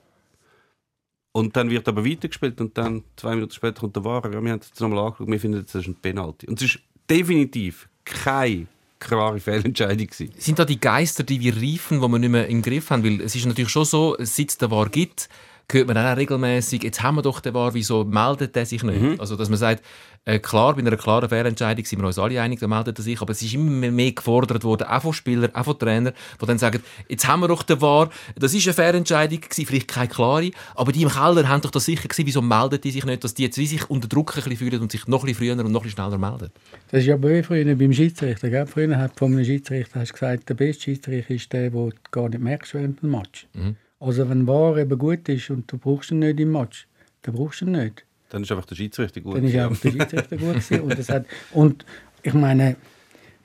[1.32, 4.32] Und dann wird aber weitergespielt und dann zwei Minuten später kommt der Wahrer.
[4.32, 6.46] Ja, wir haben es nochmal angeschaut, wir finden, das ist ein Penalty.
[6.46, 6.80] Und es ist
[7.10, 8.66] definitiv keine
[8.98, 10.32] klare Fehlentscheidung gewesen.
[10.38, 13.04] Sind da die Geister, die wir riefen, die wir nicht mehr im Griff haben?
[13.04, 15.28] Weil es ist natürlich schon so, seit es der War gibt,
[15.70, 19.00] hört man auch regelmäßig, jetzt haben wir doch den War, wieso meldet er sich nicht?
[19.00, 19.16] Mhm.
[19.18, 19.84] Also, dass man sagt,
[20.24, 23.20] äh, klar, bei einer klaren Fehlentscheidung sind wir uns alle einig, dann meldet er sich,
[23.20, 26.58] aber es ist immer mehr gefordert worden, auch von Spielern, auch von Trainern, die dann
[26.58, 30.50] sagen, jetzt haben wir doch den War, das ist eine Fehlentscheidung gewesen, vielleicht keine klare,
[30.74, 33.34] aber die im Keller haben doch das sicher gesehen, wieso melden die sich nicht, dass
[33.34, 35.64] die jetzt wie sich unter Druck ein bisschen fühlen und sich noch ein bisschen früher
[35.64, 36.50] und noch ein bisschen schneller melden?
[36.90, 38.48] Das ist ja bei früher beim Schiedsrichter.
[38.48, 38.66] Gell?
[38.66, 42.40] Früher hat von einem Schiedsrichter hast gesagt, der beste Schiedsrichter ist der, du gar nicht
[42.40, 43.46] merkst während dem Match.
[43.54, 43.76] Mhm.
[44.00, 46.86] Also wenn War eben gut ist und du brauchst ihn nicht im Match,
[47.22, 48.04] dann brauchst du ihn nicht.
[48.30, 49.36] Dann ist einfach der Schiedsrichter gut.
[49.36, 50.80] Dann ist einfach der Schiedsrichter gut gewesen.
[50.80, 51.84] Und, das hat, und
[52.22, 52.76] ich meine,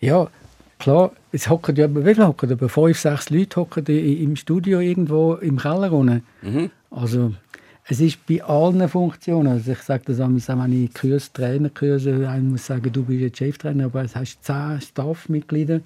[0.03, 0.29] Ja,
[0.79, 2.51] klar, es hocken ja, wie viele hocken?
[2.51, 6.23] Etwa fünf, sechs Leute hocken im Studio irgendwo im Keller unten.
[6.91, 7.33] Also,
[7.85, 12.43] es ist bei allen Funktionen, also ich sage das auch wenn ich Kurs, Trainerkurse, einer
[12.43, 15.79] muss sagen, du bist jetzt Cheftrainer, aber es hast zehn Staffmitglieder,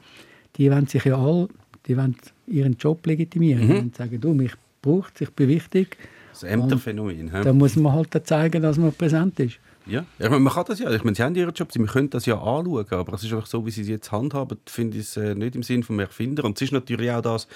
[0.57, 1.47] die wollen sich ja alle,
[1.87, 2.15] die wollen
[2.47, 5.97] ihren Job legitimieren und sagen, du, mich braucht ich bin wichtig.
[6.31, 7.31] Das Ämterphänomen.
[7.31, 7.41] hä?
[7.43, 9.59] Da muss man halt zeigen, dass man präsent ist.
[9.87, 10.91] Ja, ich meine, man kann das ja.
[10.91, 13.47] Ich meine, sie haben ihren Job, sie können das ja anschauen, aber es ist einfach
[13.47, 16.43] so, wie sie es jetzt handhaben, finde ich es äh, nicht im Sinn vom Erfinder.
[16.43, 17.47] Und es ist natürlich auch das,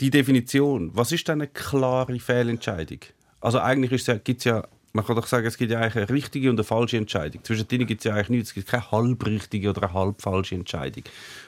[0.00, 0.90] die Definition.
[0.94, 3.00] Was ist denn eine klare Fehlentscheidung?
[3.40, 6.10] Also eigentlich es ja, gibt's ja, man kann doch sagen, es gibt ja eigentlich eine
[6.10, 7.42] richtige und eine falsche Entscheidung.
[7.44, 8.48] Zwischen denen gibt es ja eigentlich nichts.
[8.50, 11.04] Es gibt keine halbrichtige oder eine halb falsche Entscheidung.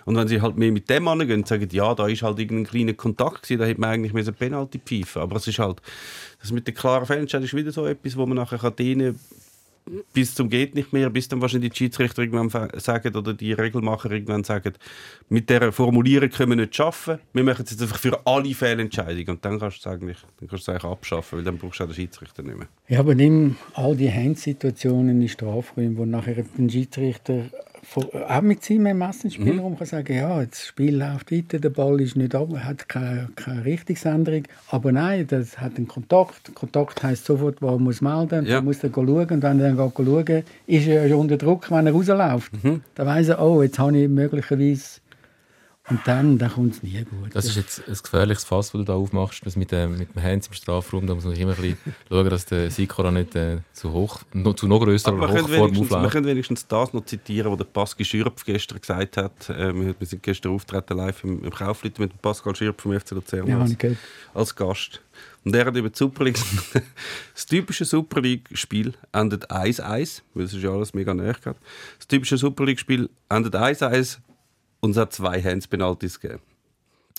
[0.06, 2.70] Und wenn sie halt mehr mit dem angehen und sagen, ja, da ist halt irgendein
[2.70, 5.82] kleiner Kontakt gewesen, da hätte man eigentlich müssen Penalty pfeifen Aber es ist halt,
[6.40, 9.18] das mit der klaren Fehlentscheidung ist wieder so etwas, wo man nachher kann denen
[10.12, 14.10] bis zum geht nicht mehr, bis dann wahrscheinlich die Schiedsrichter irgendwann sagen oder die Regelmacher
[14.10, 14.72] irgendwann sagen,
[15.28, 17.18] mit der Formulierung können wir nicht schaffen.
[17.32, 20.48] Wir machen es jetzt einfach für alle Fehlentscheidungen und dann kannst du es eigentlich, dann
[20.48, 22.68] kannst du eigentlich abschaffen, weil dann brauchst du auch den Schiedsrichter nicht mehr.
[22.88, 27.44] Ja, aber nimm all die Handsituationen in Strafräumen, wo nachher ein Schiedsrichter
[28.28, 32.34] auch mit seinem Ermessensspielraum kann sagen, ja, das Spiel läuft weiter, der Ball ist nicht
[32.34, 34.44] ab, hat keine, keine Richtungsänderung.
[34.70, 36.54] Aber nein, das hat einen Kontakt.
[36.54, 38.60] Kontakt heisst sofort, wo er muss melden, Ja.
[38.60, 41.92] muss er schauen und wenn er dann schauen, ist er ja unter Druck, wenn er
[41.92, 42.52] rausläuft.
[42.94, 45.00] Dann weiss er, oh, jetzt habe ich möglicherweise...
[45.90, 47.34] Und dann, dann kommt es nie gut.
[47.34, 49.44] Das ist jetzt ein gefährliches Fass, das du da aufmachst.
[49.44, 51.76] Das mit, dem, mit dem Hands im Strafraum, da muss man immer ein bisschen
[52.08, 56.12] schauen, dass der Sikora nicht äh, zu hoch, no, zu noch man könnte, Hochform aufläuft.
[56.12, 59.50] könnte wenigstens das noch zitieren, was der Pascal Schürpf gestern gesagt hat.
[59.50, 62.98] Äh, wir wir sind gestern auftreten live im, im Kaufleuten mit dem Pascal Schürpf vom
[62.98, 63.76] FC Luzern Ja, als,
[64.32, 65.02] als Gast.
[65.44, 66.38] Und er hat über die Super League
[67.34, 71.60] das typische Super League-Spiel endet 1-1, weil es ist ja alles mega näher gehabt.
[71.98, 74.18] Das typische Super League-Spiel endet 1-1
[74.84, 76.40] und es hat zwei Hands-Penalties gegeben.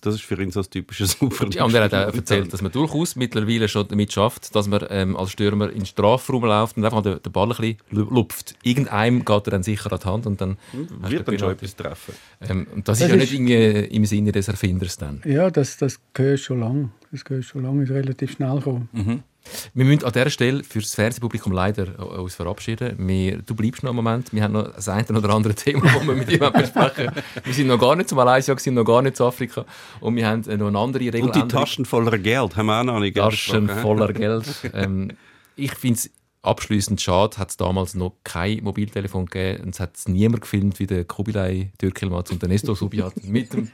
[0.02, 2.62] Das ist für ihn so das typische Super Ja, und er hat auch erzählt, dass
[2.62, 6.78] man durchaus mittlerweile schon damit schafft, dass man ähm, als Stürmer in den Strafraum läuft
[6.78, 8.56] und einfach den, den Ball ein bisschen lu- lupft.
[8.62, 11.76] Irgendeinem geht er dann sicher an die Hand und dann du wird dann schon etwas
[11.76, 12.14] treffen.
[12.42, 15.22] ähm, und das, Das ist ja ist- nicht irgendwie im Sinne des Erfinders dann.
[15.26, 16.90] Ja, das, das gehört schon lange.
[17.12, 19.24] Das gehört schon lange, ist relativ schnell gekommen.
[19.74, 22.96] Wir müssen an dieser Stelle für das Fernsehpublikum leider uns verabschieden.
[22.98, 24.34] Wir, du bleibst noch einen Moment.
[24.34, 27.12] Wir haben noch das eine oder andere Thema, das wir mit ihm besprechen.
[27.44, 29.66] Wir sind noch gar nicht zu Malaysia, gewesen, noch gar nicht zu Afrika.
[30.00, 31.24] Und wir haben äh, noch eine andere Regel.
[31.24, 34.46] Und die Taschen voller Geld haben wir auch noch nicht Taschen voller Geld.
[34.74, 35.12] Ähm,
[35.56, 36.10] ich finde es
[36.46, 40.88] abschließend schade, hat es damals noch kein Mobiltelefon gegeben und es hat niemand gefilmt, wie
[40.88, 43.70] der Kubilay Türkelmatz und der Nestor Subiat mit dem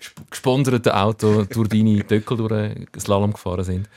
[0.00, 3.88] sp- gesponserten Auto durch deine Döckel durch den Slalom gefahren sind.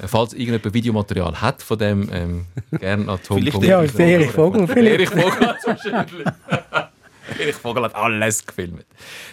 [0.00, 2.44] Äh, Falls irgendjemand Videomaterial hat von dem, ähm,
[2.78, 3.38] gerne an Tom.
[3.38, 4.68] Vielleicht Ja, der Erich Vogel.
[4.86, 6.24] Erich Vogel wahrscheinlich.
[7.38, 8.84] Erich Vogel hat alles gefilmt.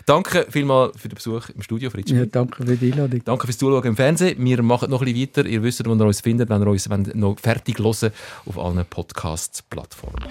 [0.06, 2.12] Danke vielmals für den Besuch im Studio, Fritz.
[2.12, 3.22] Ja, danke für die Einladung.
[3.24, 4.44] Danke fürs Zuschauen im Fernsehen.
[4.44, 5.46] Wir machen noch ein bisschen weiter.
[5.50, 8.12] Ihr wisst, wo ihr uns findet, wenn ihr uns wenn ihr noch fertig hören
[8.46, 10.26] auf allen Podcast-Plattformen.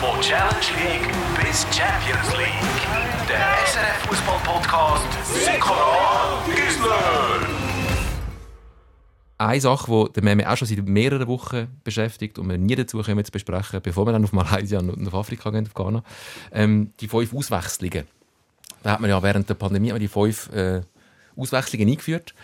[0.00, 0.50] Von Challenge
[0.82, 2.82] League bis Champions League.
[3.28, 5.06] Der SRF Fußball Podcast
[5.44, 6.41] Sikora
[9.42, 13.24] Eine Sache, die Meme auch schon seit mehreren Wochen beschäftigt und wir nie dazu kommen
[13.24, 16.04] zu besprechen, bevor wir dann auf Malaysia und auf Afrika gehen, auf Ghana,
[16.52, 18.06] ähm, die fünf Auswechslungen.
[18.84, 20.82] Da hat man ja während der Pandemie die fünf äh,
[21.36, 22.34] Auswechslungen eingeführt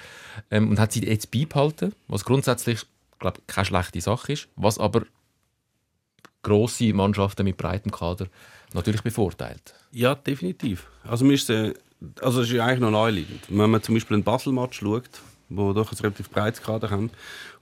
[0.50, 2.84] ähm, und hat sie jetzt beibehalten, was grundsätzlich
[3.20, 5.02] glaub, keine schlechte Sache ist, was aber
[6.42, 8.26] grosse Mannschaften mit breitem Kader
[8.72, 9.72] natürlich bevorteilt.
[9.92, 10.88] Ja, definitiv.
[11.04, 11.74] Also, äh,
[12.20, 13.42] also es ist eigentlich noch naheliegend.
[13.48, 15.10] Wenn man zum Beispiel einen Basel-Match schaut,
[15.48, 17.10] wo doch ein relativ breites Kader haben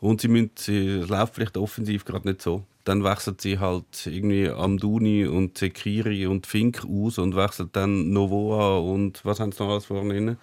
[0.01, 4.49] und sie müssen, sie, läuft vielleicht offensiv gerade nicht so, dann wechselt sie halt irgendwie
[4.49, 9.71] Amduni und Zekiri und Fink aus und wechselt dann Novoa und was haben sie noch
[9.71, 10.37] alles vorne drin?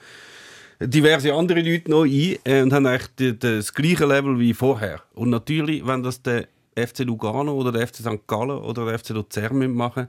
[0.79, 4.53] diverse andere Leute noch ein äh, und haben eigentlich die, die, das gleiche Level wie
[4.53, 5.01] vorher.
[5.13, 8.27] Und natürlich, wenn das der FC Lugano oder der FC St.
[8.27, 10.07] Gallen oder der FC Luzern machen,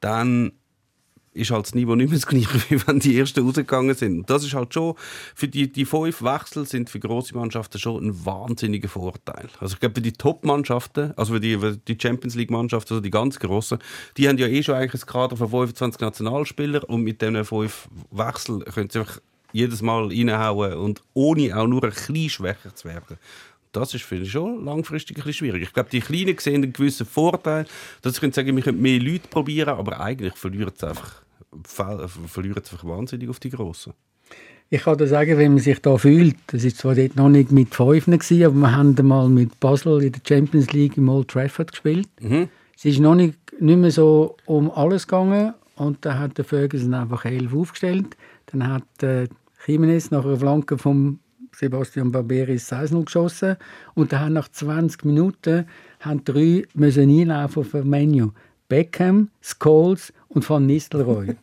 [0.00, 0.52] dann
[1.34, 4.18] ist halt das Niveau nicht mehr das gleiche, wie wenn die ersten rausgegangen sind.
[4.18, 4.94] Und das ist halt schon,
[5.34, 9.48] für die, die fünf Wechsel sind für grosse Mannschaften schon ein wahnsinniger Vorteil.
[9.60, 13.10] Also ich glaube, für die Top-Mannschaften, also für die, für die Champions League-Mannschaften, also die
[13.10, 13.78] ganz grossen,
[14.16, 17.88] die haben ja eh schon eigentlich ein Kader von 25 Nationalspielern und mit diesen fünf
[18.10, 19.20] Wechseln können sie einfach
[19.52, 23.18] jedes Mal reinhauen und ohne auch nur ein bisschen schwächer zu werden.
[23.72, 25.62] Das ist finde ich schon langfristig ein bisschen schwierig.
[25.62, 27.66] Ich glaube, die Kleinen sehen einen gewissen Vorteil,
[28.02, 31.22] dass sie können sagen, wir können mehr Leute probieren, aber eigentlich verlieren sie einfach,
[31.64, 33.94] ver- verlieren sie einfach wahnsinnig auf die Grossen.
[34.68, 37.52] Ich kann dir sagen, wenn man sich da fühlt, das ist zwar dort noch nicht
[37.52, 41.28] mit fünf gewesen, aber wir haben mal mit Basel in der Champions League im Old
[41.28, 42.08] Trafford gespielt.
[42.76, 46.94] Es ist noch nicht, nicht mehr so um alles gegangen und da hat der Ferguson
[46.94, 48.16] einfach elf aufgestellt.
[48.46, 49.28] Dann hat äh,
[49.66, 51.18] Jimenez nach einer Flanke vom
[51.54, 53.56] Sebastian Barberis 6 geschossen
[53.94, 55.66] und dann haben nach 20 Minuten
[56.00, 58.28] haben drei müssen einlaufen auf ein Menü.
[58.72, 61.36] Beckham, Scholes und Van Nistelrooy.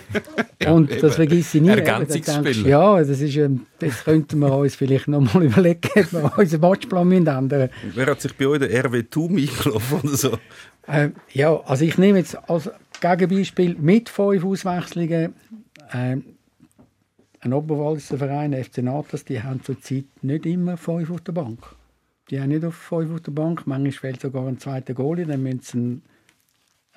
[0.66, 1.68] und das vergisst ich nie.
[1.68, 2.66] Ergänzungsspiel.
[2.66, 3.38] Ja, das, ist,
[3.80, 7.68] das könnten wir uns vielleicht noch mal überlegen, ob wir unseren Matchplan ändern.
[7.94, 10.38] Wer hat sich bei euch der RW Tum eingelaufen oder so?
[10.88, 12.70] Ähm, ja, also ich nehme jetzt als
[13.02, 15.34] Gegenbeispiel mit fünf Auswechslungen
[15.92, 16.24] ähm,
[17.40, 21.58] ein Oberwalliser Verein, FC Natas, die haben zurzeit nicht immer fünf auf der Bank.
[22.30, 23.66] Die haben nicht auf fünf auf der Bank.
[23.66, 26.02] Manchmal fehlt sogar ein zweiter Goalie, dann müssen sie einen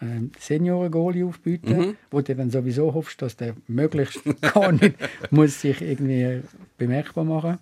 [0.01, 1.97] ähm, Senioren-Goalie aufbieten, mhm.
[2.11, 4.95] wo du dann sowieso hoffst, dass der möglichst gar nicht
[5.31, 6.41] muss sich irgendwie
[6.77, 7.59] bemerkbar machen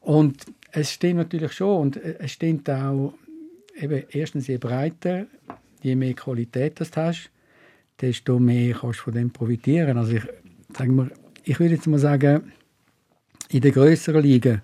[0.00, 3.14] Und es stimmt natürlich schon und es stimmt auch,
[3.76, 5.26] eben, erstens je breiter,
[5.82, 7.30] je mehr Qualität du hast,
[8.00, 9.98] desto mehr kannst du von dem profitieren.
[9.98, 10.22] Also ich,
[10.76, 11.10] sag mal,
[11.48, 12.52] ich würde jetzt mal sagen,
[13.48, 14.60] in der größeren Liga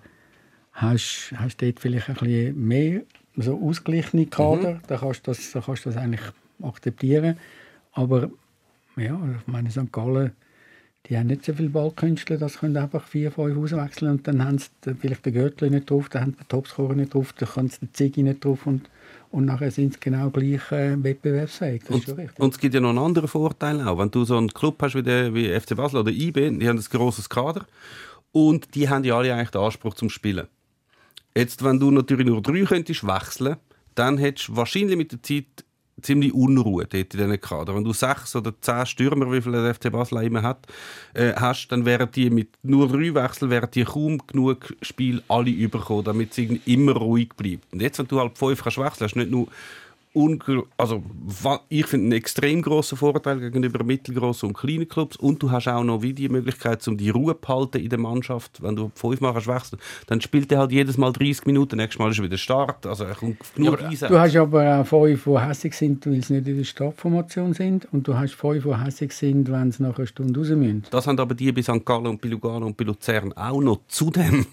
[0.71, 3.01] hast du dort vielleicht ein bisschen mehr
[3.35, 4.79] so ausgeglichene Kader, mhm.
[4.87, 6.21] da, kannst du das, da kannst du das eigentlich
[6.61, 7.37] akzeptieren.
[7.93, 8.29] Aber
[8.97, 9.91] ja, ich meine, St.
[9.91, 10.33] Gallen,
[11.07, 14.59] die haben nicht so viele Ballkünstler, das können einfach vier, fünf auswechseln und dann haben
[14.59, 17.69] sie vielleicht den Gürtel nicht drauf, dann haben sie den Topscorer nicht drauf, dann können
[17.69, 18.89] sie den Ziggy nicht drauf und,
[19.35, 21.83] und nachher sind sie genau gleich äh, wettbewerbsfähig.
[21.83, 23.97] Das und, und, es gibt ja noch einen anderen Vorteil auch.
[23.97, 26.77] Wenn du so einen Club hast wie, der, wie FC Basel oder IB, die haben
[26.77, 27.65] ein grosses Kader
[28.31, 30.47] und die haben ja alle eigentlich den Anspruch zum Spielen.
[31.35, 33.57] Jetzt, wenn du natürlich nur drei könntest wechseln,
[33.93, 35.64] dann hättest du wahrscheinlich mit der Zeit
[36.05, 37.75] ziemlich Unruhe dort in diesen Kader.
[37.75, 40.67] Wenn du sechs oder zehn Stürmer, wie viele der FC Basel immer hat,
[41.13, 45.49] äh, hast, dann wären die mit nur drei Wechseln wären die kaum genug Spiel alle
[45.49, 47.71] überkommen, damit es immer ruhig bleibt.
[47.73, 49.47] Und jetzt, wenn du halt fünf kannst wechseln, hast du nicht nur
[50.77, 51.03] also
[51.69, 55.83] ich finde einen extrem großen Vorteil gegenüber mittelgroßen und kleinen Clubs und du hast auch
[55.83, 58.61] noch wie die Möglichkeit, um die Ruhe zu halten in der Mannschaft.
[58.63, 62.11] Wenn du fünf machst wechseln, dann spielt er halt jedes Mal 30 Minuten, nächstes Mal
[62.11, 62.85] ist wieder Start.
[62.85, 66.33] Also er kommt genug ja, Du hast aber auch fünf, die hässig sind, weil sie
[66.33, 69.97] nicht in der Startformation sind und du hast fünf, die hässig sind, wenn sie nach
[69.97, 70.83] einer Stunde raus müssen.
[70.91, 71.85] Das haben aber die bei St.
[71.85, 74.45] Gallen und bei Lugano und bei Luzern auch noch zudem.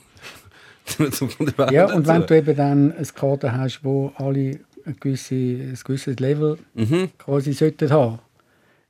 [1.70, 6.18] ja, und wenn du eben dann ein Kader hast, wo alle ein, gewisse, ein gewisses
[6.18, 7.10] Level mhm.
[7.18, 8.18] quasi sollten haben,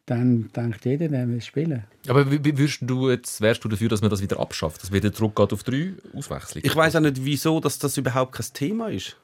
[0.07, 1.85] dann denkt jeder, der will spielen.
[2.09, 5.53] Aber würdest du jetzt, wärst du dafür, dass man das wieder abschafft, dass wieder zurückgeht
[5.53, 6.67] auf drei Auswechslungen?
[6.67, 9.17] Ich weiß auch nicht, wieso dass das überhaupt kein Thema ist.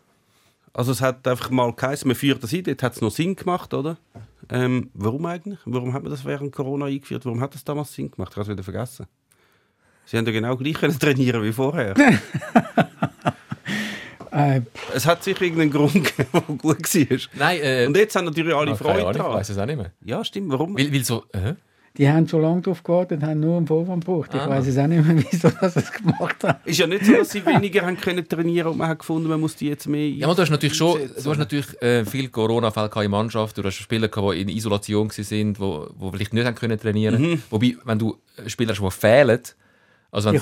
[0.72, 3.34] Also es hat einfach mal geheißen, man führt das ein, jetzt hat es noch Sinn
[3.34, 3.96] gemacht, oder?
[4.50, 5.58] Ähm, warum eigentlich?
[5.64, 7.24] Warum hat man das während Corona eingeführt?
[7.26, 8.32] Warum hat das damals Sinn gemacht?
[8.32, 9.06] Ich habe es wieder vergessen.
[10.06, 11.94] Sie haben ja genau gleich trainieren wie vorher.
[14.32, 14.62] Äh,
[14.94, 17.18] es hat sicher irgendeinen Grund gegeben, der gut war.
[17.34, 19.32] Nein, äh, Und jetzt haben natürlich alle Freude Ahnung, daran.
[19.32, 19.92] Ich weiß es auch nicht mehr.
[20.04, 20.50] Ja, stimmt.
[20.50, 20.76] Warum?
[20.76, 21.24] Weil, weil so...
[21.32, 21.54] Äh?
[21.98, 24.30] Die haben schon lange darauf gewartet, haben nur einen Vorwand gebraucht.
[24.32, 24.48] Ich ah.
[24.48, 26.60] weiß es auch nicht mehr, wieso das es gemacht haben.
[26.64, 29.40] Ist ja nicht so, dass sie weniger haben können trainieren und man hat gefunden, man
[29.40, 30.08] muss die jetzt mehr.
[30.08, 33.58] Ja, aber du hast natürlich schon, du hast natürlich äh, viele Corona-Fälle in Mannschaft.
[33.58, 37.20] Du hast Spieler, die in Isolation waren, die, vielleicht nicht haben können trainieren.
[37.20, 37.42] Mhm.
[37.50, 38.16] Wobei, wenn du
[38.46, 39.40] Spieler hast, die fehlen,
[40.10, 40.32] also wenn,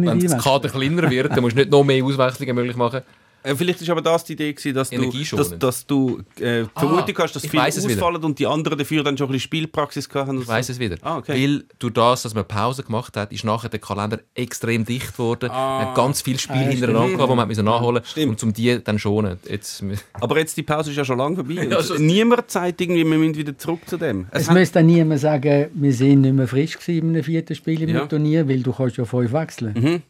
[0.00, 3.02] nicht wenn das Kader kleiner wird, dann musst du nicht noch mehr Auswechslungen möglich machen.
[3.42, 6.80] Äh, vielleicht ist aber das die Idee gewesen, dass du, dass, dass du äh, ah,
[6.80, 10.42] Vermutung hast, dass viele ausfallen und die anderen dafür dann schon ein bisschen Spielpraxis haben.
[10.42, 10.96] Ich weiß es wieder.
[11.02, 11.32] Ah, okay.
[11.32, 15.50] Weil durch das, dass man Pause gemacht hat, ist nachher der Kalender extrem dicht geworden.
[15.50, 15.78] Ah.
[15.78, 18.28] Man hat ganz viele Spiele ah, hintereinander gehabt, die man müssen nachholen musste.
[18.28, 19.38] Und um die dann schonen.
[19.48, 19.82] Jetzt...
[20.12, 21.66] Aber jetzt die Pause ist ja schon lange vorbei.
[21.70, 24.26] ja, so niemand sagt irgendwie, wir müssen wieder zurück zu dem.
[24.32, 27.54] Es, es müsste dann niemand sagen, wir sind nicht mehr frisch gewesen in einem vierten
[27.54, 28.06] Spiel im ja.
[28.06, 29.74] Turnier, weil du kannst ja fünf wechseln.
[29.74, 30.02] Mhm.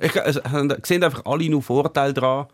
[0.00, 0.40] Ich, also,
[0.82, 2.46] sehen einfach alle nur Vorteile daran,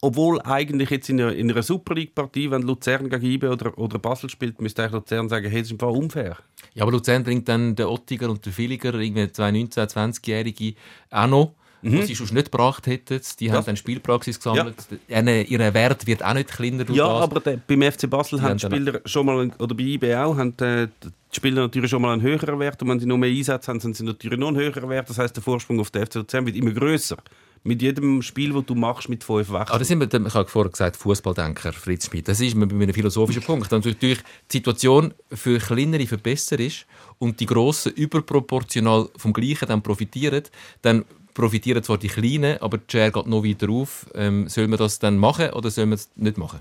[0.00, 3.98] obwohl eigentlich jetzt in einer, in einer Super League-Partie, wenn Luzern gegen IBE oder, oder
[3.98, 6.36] Basel spielt, müsste eigentlich Luzern sagen, hey, das ist im Fall unfair.
[6.74, 10.74] Ja, aber Luzern bringt dann den Ottiger und den Villiger, irgendwie zwei 19-, 20-Jährige,
[11.10, 11.54] auch noch.
[11.80, 11.98] Mhm.
[11.98, 13.20] Was sie schon nicht gebracht hätten.
[13.38, 13.56] Die das.
[13.56, 14.74] haben dann Spielpraxis gesammelt.
[15.06, 15.20] Ja.
[15.22, 16.84] Ihr Wert wird auch nicht kleiner.
[16.90, 17.22] Ja, das.
[17.22, 20.36] aber der, beim FC Basel die haben die Spieler schon mal, oder bei IB auch,
[20.36, 22.82] haben äh, die Spieler natürlich schon mal einen höheren Wert.
[22.82, 25.08] Und wenn sie noch mehr Einsatz haben, sind sie natürlich noch einen höheren Wert.
[25.08, 27.16] Das heißt, der Vorsprung auf den FC Luzern wird immer größer
[27.62, 29.74] mit jedem Spiel, das du machst mit fünf Wechseln.
[29.74, 32.28] Ah, das sind wir, ich habe vorher gesagt, Fußballdenker Fritz Schmidt.
[32.28, 33.72] Das ist bei einem philosophischen Punkt.
[33.72, 36.86] Und natürlich die Situation für kleinere verbessert ist
[37.18, 40.44] und die Grossen überproportional vom Gleichen dann profitieren,
[40.82, 41.04] dann
[41.34, 44.06] profitieren zwar die Kleinen, aber die Share geht noch weiter auf.
[44.14, 46.60] Ähm, soll man das dann machen oder soll man es nicht machen?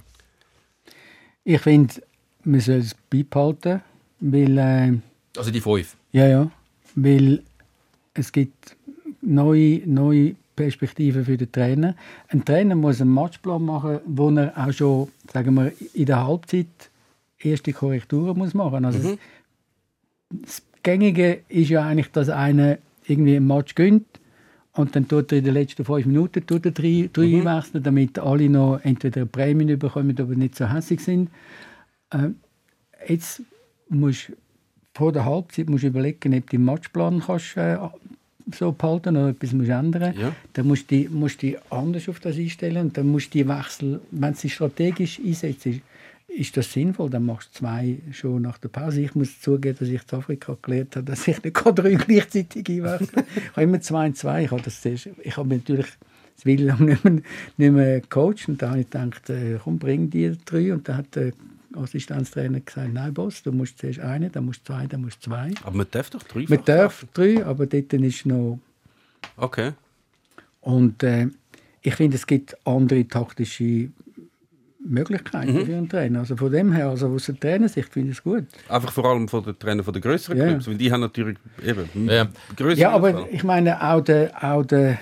[1.44, 1.96] Ich finde,
[2.44, 3.82] man soll es beibehalten,
[4.20, 4.58] weil...
[4.58, 4.98] Äh,
[5.38, 5.96] also die fünf?
[6.12, 6.52] Ja, ja.
[6.96, 7.44] Weil
[8.14, 8.76] es gibt
[9.22, 11.96] neue, neue Perspektive für den Trainer.
[12.28, 16.68] Ein Trainer muss einen Matchplan machen, wo er auch schon sagen wir, in der Halbzeit
[17.40, 18.96] erste Korrekturen muss machen muss.
[18.96, 19.18] Also mhm.
[20.30, 24.06] das Gängige ist ja eigentlich, dass einer irgendwie ein Match gönnt
[24.74, 27.48] und dann tut er in den letzten fünf Minuten tut er drei, drei mhm.
[27.48, 31.30] einwechseln, damit alle noch entweder Prämien bekommen, aber nicht so hässlich sind.
[32.10, 32.30] Äh,
[33.08, 33.42] jetzt
[33.90, 34.34] musst
[34.94, 37.78] vor der Halbzeit musst du überlegen, ob du den Matchplan kannst, äh,
[38.54, 40.36] so behalten oder etwas musst ändern Ja.
[40.54, 43.48] Dann musst du, musst du dich anders auf das einstellen und dann musst du die
[43.48, 45.68] Wechsel, wenn du sie strategisch einsetzt,
[46.28, 49.02] ist, das sinnvoll, dann machst du zwei schon nach der Pause.
[49.02, 53.24] Ich muss zugeben, dass ich in Afrika gelernt habe, dass ich nicht drei gleichzeitig einwechseln
[53.36, 54.44] Ich habe immer zwei und zwei.
[54.44, 55.88] Ich habe, das zuerst, ich habe natürlich
[56.36, 57.22] das will lang nicht mehr,
[57.58, 60.98] nicht mehr gecoacht und da habe ich gedacht, äh, komm, bring die drei und dann
[60.98, 61.32] hat der
[61.78, 65.30] Assistenztrainer gesagt, nein Boss, du musst zuerst eine, dann musst du zwei, dann musst du
[65.30, 65.52] zwei.
[65.64, 68.60] Aber man darf doch drei Man darf drei, aber dort ist noch
[69.38, 69.72] Okay.
[70.62, 71.28] und äh,
[71.82, 73.90] ich finde, es gibt andere taktische
[74.80, 76.20] Möglichkeiten für einen Trainer.
[76.20, 78.46] Also von dem her, also aus der Trainersicht finde ich es gut.
[78.70, 80.46] Einfach vor allem von den Trainern von den größeren Ja.
[80.48, 82.28] Clubs, weil die haben natürlich eben Ja.
[82.56, 83.28] größere Ja, aber Auswahl.
[83.32, 84.98] ich meine, auch der, auch der,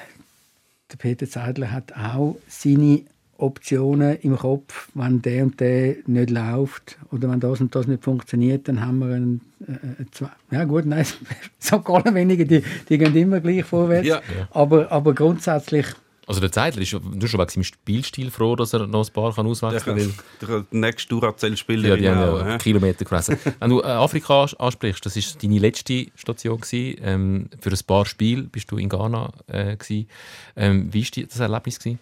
[0.92, 3.04] der Peter Zeidler hat auch seine
[3.38, 4.90] Optionen im Kopf.
[4.94, 9.00] Wenn der und der nicht läuft oder wenn das und das nicht funktioniert, dann haben
[9.00, 10.30] wir einen, äh, äh, zwei.
[10.52, 11.06] Ja gut, nein,
[11.60, 14.08] so gar weniger, die, die gehen immer gleich vorwärts.
[14.08, 14.22] Ja.
[14.52, 15.86] Aber, aber grundsätzlich
[16.28, 19.34] Also der Zeitler ist nur schon wegen seinem Spielstil froh, dass er noch ein paar
[19.36, 20.14] kann Der auswechseln kann, kann.
[20.42, 22.58] der kann den nächsten Duracell-Spieler Ja, die haben auch, ja?
[22.58, 23.38] Kilometer gefressen.
[23.60, 27.00] Wenn du äh, Afrika ans- ansprichst, das ist deine letzte Station gewesen.
[27.04, 30.08] Ähm, für ein paar Spiele bist du in Ghana äh, gewesen.
[30.56, 32.00] Ähm, wie war das Erlebnis gewesen?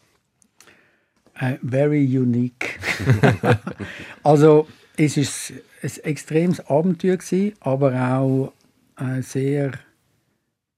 [1.36, 2.80] Äh, very unique.
[4.24, 4.68] also
[4.98, 8.54] es ist ein extremes Abenteuer gewesen, aber auch
[8.98, 9.72] äh, sehr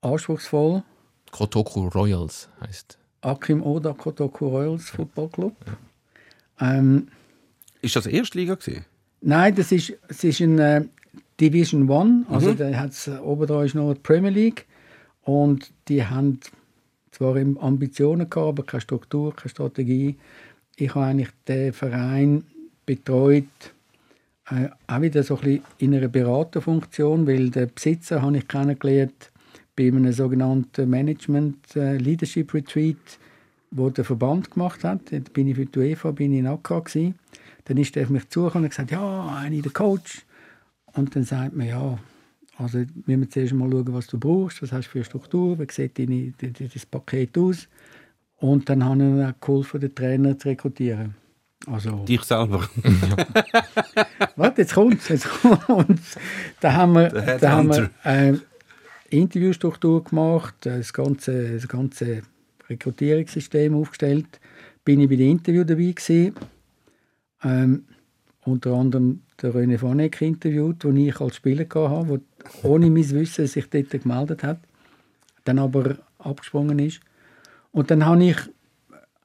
[0.02, 0.84] anspruchsvoll.
[1.32, 2.98] Kotoku Royals heißt.
[3.22, 5.56] Akim Oda Kotoku Royals Football Club.
[6.60, 7.08] Ähm,
[7.82, 8.86] Ist das Erstliga gewesen?
[9.22, 10.86] nein, das ist, es ist ein äh,
[11.40, 14.66] Division One, also da hat's, äh, oben da ist noch die Premier League
[15.24, 16.40] und die haben
[17.12, 20.18] zwar Ambitionen gehabt, aber keine Struktur, keine Strategie.
[20.78, 22.44] Ich habe eigentlich den Verein
[22.86, 23.46] betreut,
[24.50, 29.32] äh, auch wieder so ein bisschen in einer Beraterfunktion, weil den Besitzer habe ich kennengelernt
[29.76, 32.98] bei einem sogenannten Management äh, Leadership Retreat,
[33.72, 35.12] wo der Verband gemacht hat.
[35.12, 37.16] Da bin ich für die UEFA bin ich in Accra gewesen.
[37.66, 40.24] Dann ist er auf mich zugekommen und gesagt, ja, ich der Coach.
[40.94, 41.98] Und dann sagt man, ja,
[42.58, 45.58] also müssen wir zuerst mal schauen, was du brauchst, was hast du für eine Struktur,
[45.60, 47.68] wie sieht deine, de- de- das Paket aus.
[48.38, 51.16] Und dann habe ich ihm auch geholfen, den Trainer zu rekrutieren.
[51.68, 52.68] Also, Dich selber.
[54.36, 55.08] Warte, jetzt kommt's.
[55.08, 55.28] Jetzt
[55.66, 56.18] kommt's.
[56.60, 58.34] Da haben wir, da haben wir äh,
[59.10, 62.22] Interviewstruktur gemacht, das ganze, das ganze
[62.70, 64.40] Rekrutierungssystem aufgestellt.
[64.84, 66.36] Bin ich bei den Interview dabei gewesen.
[67.44, 67.86] Ähm,
[68.44, 73.48] unter anderem der René Vanek interviewt, den ich als Spieler hatte, der ohne mein Wissen
[73.48, 74.60] sich dort gemeldet hat,
[75.46, 77.02] dann aber abgesprungen ist.
[77.76, 78.38] Und dann habe ich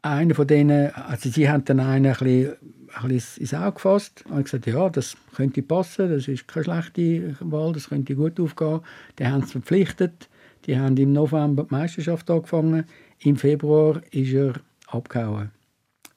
[0.02, 2.56] einer von denen, also sie haben dann einen ein bisschen,
[2.92, 7.36] ein bisschen ins Auge gefasst und gesagt, ja, das könnte passen, das ist keine schlechte
[7.38, 8.80] Wahl, das könnte gut aufgehen.
[9.20, 10.28] Die haben es verpflichtet,
[10.66, 12.86] die haben im November die Meisterschaft angefangen,
[13.20, 14.54] im Februar ist er
[14.88, 15.52] abgehauen.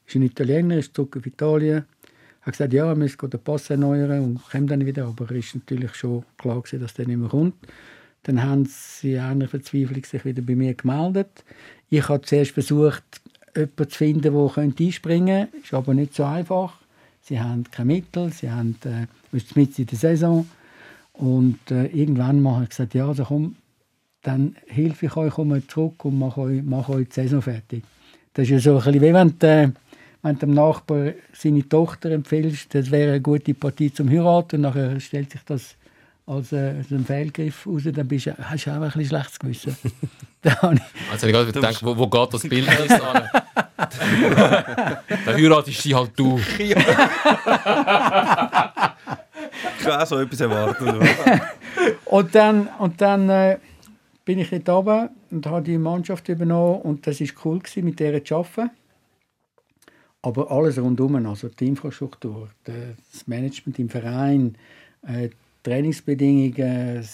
[0.07, 1.85] Ist ein Italiener, ist zurück auf Italien,
[2.41, 5.55] hat gesagt, ja, er müsse den Pass erneuern und kommt dann wieder, aber es ist
[5.57, 7.53] natürlich schon klar gewesen, dass der nicht mehr kommt.
[8.23, 11.43] Dann haben sie in einer Verzweiflung sich wieder bei mir gemeldet.
[11.89, 13.03] Ich habe zuerst versucht,
[13.55, 15.57] jemanden zu finden, der einspringen könnte.
[15.57, 16.73] Ist aber nicht so einfach.
[17.21, 20.47] Sie haben keine Mittel, sie haben äh, ist in der Saison.
[21.13, 23.55] Und äh, irgendwann habe ich gesagt, ja, also komm,
[24.23, 27.83] dann helfe ich euch, komme zurück und mache euch, mache euch die Saison fertig.
[28.33, 29.73] Das ist ja so ein bisschen, wie wenn du,
[30.23, 34.99] wenn dem Nachbar seine Tochter empfiehlst, das wäre eine gute Partie zum Heiraten und nachher
[34.99, 35.75] stellt sich das
[36.25, 39.39] als, äh, als ein Fehlgriff raus, dann bist du, hast du auch ein bisschen schlechtes
[39.39, 39.75] Gewissen.
[40.41, 43.29] da habe ich, Also ich habe gerade gedacht, wo, wo geht das Bild an?
[45.25, 46.39] Der heiratest sie halt du.
[46.57, 46.73] Ich
[49.83, 51.01] kann auch so etwas erwarten.
[52.05, 53.57] Und dann, und dann äh,
[54.23, 57.99] bin ich dort runter und habe die Mannschaft übernommen und das war cool, gewesen, mit
[57.99, 58.71] der zu arbeiten.
[60.21, 64.55] Aber alles rundum, also die Infrastruktur, das Management im Verein,
[65.05, 65.29] äh,
[65.63, 67.05] Trainingsbedingungen,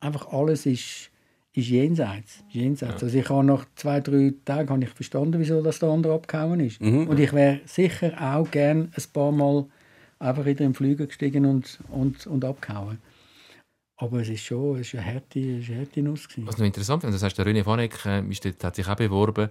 [0.00, 1.10] einfach alles ist,
[1.52, 2.44] ist jenseits.
[2.48, 3.02] jenseits.
[3.02, 6.60] Also ich habe nach zwei, drei Tagen habe ich verstanden, wieso das der andere abgehauen
[6.60, 6.80] ist.
[6.80, 9.66] Und ich wäre sicher auch gern ein paar Mal
[10.18, 12.98] einfach wieder im Flüger gestiegen und, und, und abgehauen.
[13.98, 16.28] Aber es ist schon es ist eine harte, es ist eine harte Nuss.
[16.28, 16.46] Gewesen.
[16.46, 19.48] Was noch interessant finde, das heißt, der René Vanek äh, ist hat sich auch beworben.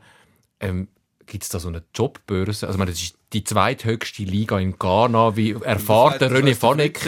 [0.59, 0.88] Ähm,
[1.28, 2.67] Gibt es da so eine Jobbörse?
[2.67, 5.36] Also, ich meine, das ist die zweithöchste Liga in Ghana.
[5.36, 6.99] Wie erfahrt der René Fanek,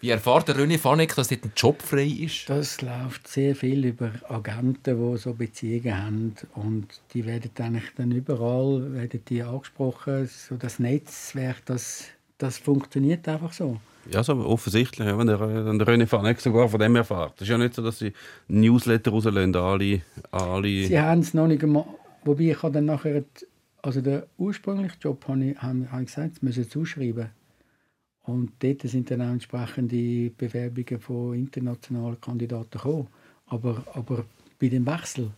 [0.00, 2.48] wie erfahrt der René Fanek, dass dort ein Job frei ist?
[2.50, 8.10] Das läuft sehr viel über Agenten, die so Beziehungen haben und die werden eigentlich dann
[8.10, 10.28] überall werden die angesprochen.
[10.28, 12.04] So das Netzwerk, das,
[12.38, 13.80] das funktioniert einfach so.
[14.10, 17.34] Ja, so offensichtlich, ja, wenn der, wenn der René Fanek sogar von dem erfährt.
[17.36, 18.12] Das ist ja nicht so, dass sie
[18.48, 20.00] Newsletter rauslösen, alle,
[20.32, 21.84] alle Sie haben es noch nicht einmal,
[22.24, 23.46] wobei ich habe dann nachher, die-
[23.82, 27.30] also den ursprünglichen Job habe ich, habe, habe ich gesagt, sie müssen zuschreiben.
[28.24, 33.08] Und dort sind dann auch entsprechende Bewerbungen von internationalen Kandidaten gekommen.
[33.46, 34.24] Aber, aber
[34.60, 35.30] bei dem Wechsel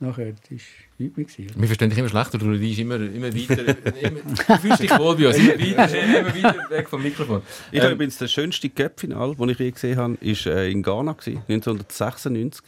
[0.00, 0.58] nachher, das war
[0.98, 1.26] nichts mehr.
[1.26, 1.60] gewesen.
[1.60, 3.76] Wir verstehen dich immer schlechter, du bist immer, immer weiter.
[4.02, 5.38] Immer, du fühlst dich wohl bei uns.
[5.38, 7.42] Immer weiter, immer weiter weg vom Mikrofon.
[7.72, 11.12] Ich habe übrigens das schönste Cup-Final, das ich je gesehen habe, war äh, in Ghana,
[11.12, 12.62] gewesen, 1996.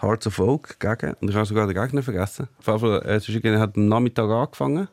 [0.00, 2.48] Hearts of Oak gegen, und ich habe sogar den Gegner vergessen.
[2.60, 4.88] Fall, äh, hat am Nachmittag angefangen.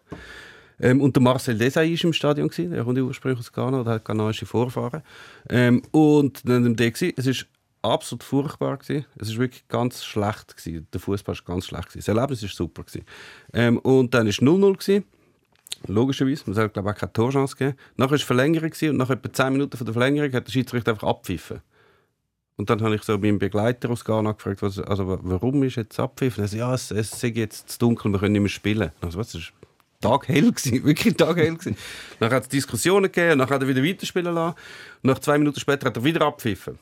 [0.79, 3.93] Ähm, und der Marcel Desai war im Stadion, gewesen, der kommt ursprünglich aus Ghana, der
[3.93, 5.01] hat ghanaische Vorfahren.
[5.49, 7.47] Ähm, und dann war der, es war
[7.81, 8.77] absolut furchtbar.
[8.77, 9.05] Gewesen.
[9.17, 10.55] Es war wirklich ganz schlecht.
[10.55, 10.87] Gewesen.
[10.91, 11.89] Der Fußball war ganz schlecht.
[11.89, 12.05] Gewesen.
[12.05, 12.83] Das Erlebnis war super.
[12.83, 13.05] Gewesen.
[13.53, 14.77] Ähm, und dann war es 0-0.
[14.77, 15.03] gewesen.
[15.85, 17.77] Logischerweise, man hat glaube ich auch keine Torchance gegeben.
[17.97, 20.91] Nachher war es Verlängerung und nach etwa 10 Minuten von der Verlängerung hat der Schiedsrichter
[20.91, 21.61] einfach abpfiffen.
[22.57, 25.75] Und dann habe ich so meinen Begleiter aus Ghana gefragt, was, also, wa- warum ist
[25.75, 26.43] jetzt abpfiffen?
[26.43, 28.91] Er sagt, ja, es, es sei jetzt zu dunkel, wir können nicht mehr spielen.
[28.99, 29.41] Also, was, war
[30.01, 31.53] taghell, gewesen, wirklich taghell.
[31.55, 31.77] Gewesen.
[32.19, 34.55] Dann hat es Diskussionen gegeben, dann hat er wieder weiterspielen lassen.
[35.03, 36.79] Und nach zwei Minuten später hat er wieder abpfiffen.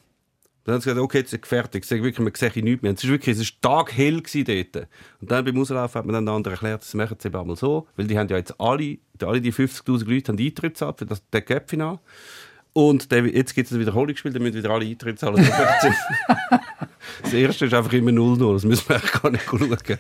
[0.64, 1.84] Dann haben sie gesagt, okay, jetzt ist fertig.
[1.84, 2.94] Ich sage wirklich, man sehe nichts mehr.
[2.94, 4.88] Es ist wirklich, es war taghell dort.
[5.22, 7.56] Und dann beim Auslaufen hat man dann den anderen erklärt, das machen sie eben einmal
[7.56, 11.06] so, weil die haben ja jetzt alle, alle die 50'000 Leute haben Eintritt gezahlt für
[11.06, 12.00] das, den Cup-Final.
[12.78, 15.38] Und der, jetzt gibt es ein Wiederholungsspiel, dann müssen wieder alle Eintritt zahlen.
[17.24, 20.00] das erste ist einfach immer 0-0, das müssen wir eigentlich gar nicht schauen.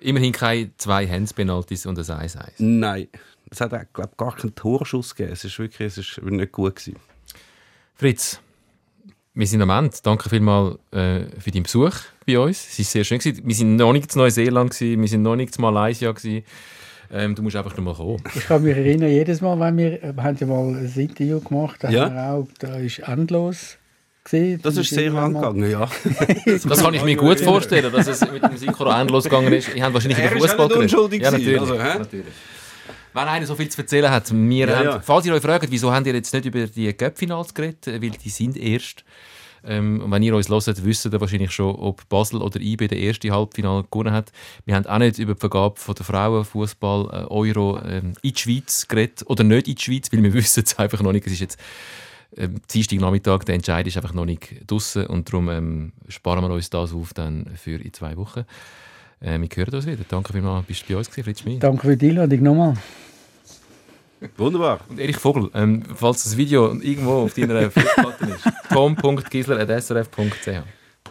[0.00, 2.52] Immerhin keine zwei Hands-Penalties und ein 1-1.
[2.58, 3.08] Nein,
[3.48, 5.32] es hat auch, glaub, gar keinen Torschuss gegeben.
[5.32, 6.96] Es ist wirklich es ist nicht gut gewesen.
[7.94, 8.40] Fritz,
[9.32, 9.96] wir sind am Ende.
[10.02, 11.94] Danke vielmals äh, für deinen Besuch
[12.26, 12.58] bei uns.
[12.58, 13.20] Es war sehr schön.
[13.20, 13.42] Gewesen.
[13.42, 16.12] Wir sind noch nicht in Neuseeland, gewesen, wir sind noch nicht in Malaysia.
[16.12, 16.44] Gewesen.
[17.12, 18.22] Ähm, du musst einfach noch mal kommen.
[18.34, 21.76] Ich kann mich erinnern, jedes Mal, wenn wir, wir haben ja mal ein Interview gemacht,
[21.82, 22.04] da Ja.
[22.04, 23.76] haben wir auch, da ist endlos
[24.22, 24.60] gewesen.
[24.62, 25.88] Das ist sehr lang gegangen, ja.
[26.68, 29.74] Das kann ich mir gut vorstellen, dass es mit dem Synchro endlos gegangen ist.
[29.74, 31.60] Ich habe wahrscheinlich Er über auch Fußball unschuldig Ja, natürlich.
[31.60, 32.26] also, natürlich.
[33.12, 35.00] Wenn einer so viel zu erzählen hat, wir Ja, haben, ja.
[35.00, 38.28] falls ihr euch fragt, wieso habt ihr jetzt nicht über die Cup-Finals geredet, weil die
[38.30, 39.04] sind erst.
[39.64, 43.30] Ähm, wenn ihr uns hört, wisst ihr wahrscheinlich schon, ob Basel oder IB der erste
[43.30, 44.32] Halbfinale gewonnen hat.
[44.64, 48.38] Wir haben auch nicht über die Vergabe von der Frauenfußball äh, Euro ähm, in die
[48.38, 51.26] Schweiz geredet oder nicht in die Schweiz, weil wir wissen es einfach noch nicht.
[51.26, 51.58] Es ist jetzt
[52.36, 56.70] ähm, Dienstagnachmittag, der Entscheid ist einfach noch nicht draussen und darum ähm, sparen wir uns
[56.70, 58.44] das auf dann für in zwei Wochen.
[59.20, 60.04] Äh, wir hören uns wieder.
[60.08, 61.62] Danke vielmals, bist du bei uns gewesen, Fritz Schmid.
[61.62, 62.74] Danke für die Einladung nochmal.
[64.36, 64.80] Wunderbar.
[64.88, 70.48] Und Erich Vogel, ähm, falls das Video irgendwo auf deiner Festplatte ist, tom.gisler.srf.ch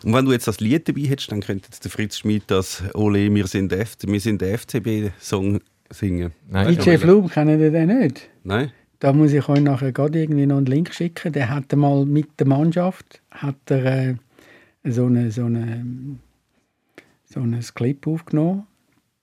[0.03, 2.83] Und wenn du jetzt das Lied dabei hättest, dann könnte jetzt der Fritz Schmid das
[2.93, 6.33] Ole, wir sind der, F wir sind der FCB-Song singen.
[6.47, 8.29] Nein, DJ Flum, kennen ihr den nicht?
[8.43, 8.71] Nein?
[8.99, 11.31] Da muss ich euch nachher gerade irgendwie noch einen Link schicken.
[11.31, 14.15] Der hat mal mit der Mannschaft hat er, äh,
[14.83, 15.85] so, eine, so, eine,
[17.25, 18.67] so ein Clip aufgenommen.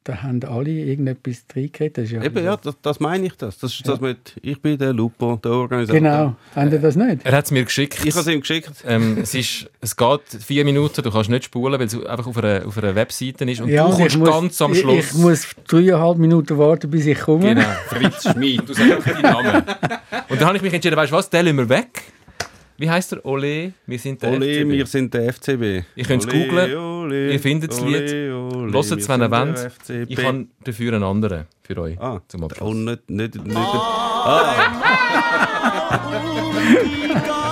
[0.07, 1.99] Da haben alle irgendetwas reingeredet.
[1.99, 3.59] Das ja Eben, ja, das, das meine ich das.
[3.59, 5.99] Das ist das mit, ich bin der Lupo, der Organisator.
[6.01, 6.37] Genau.
[6.55, 7.27] Habt ihr das nicht?
[7.27, 7.99] Er hat es mir geschickt.
[8.05, 8.71] Ich habe es ihm geschickt.
[8.87, 12.37] ähm, es, ist, es geht vier Minuten, du kannst nicht spulen, weil es einfach auf
[12.39, 15.11] einer, auf einer Webseite ist und du und kommst ganz am ich- Schluss.
[15.11, 17.55] Ich muss dreieinhalb Minuten warten, bis ich komme.
[17.57, 19.63] Genau, Fritz Schmid, du sagst einfach deinen Namen.
[20.29, 22.03] Und dann habe ich mich entschieden, weißt du was, den lassen wir weg.
[22.79, 23.25] Wie heißt er?
[23.25, 24.69] Ole, wir sind der Ole, FCB.
[24.71, 25.85] wir sind der FCB.
[25.97, 26.77] Ihr könnt's Ole, googlen.
[26.77, 28.11] ole, Ihr findet das Lied.
[28.11, 30.11] Hört es, wenn ihr der wollt.
[30.11, 32.69] Ich habe dafür einen anderen für euch Ah, zum Abschluss.
[32.71, 33.53] oh, nicht, nicht, nicht, die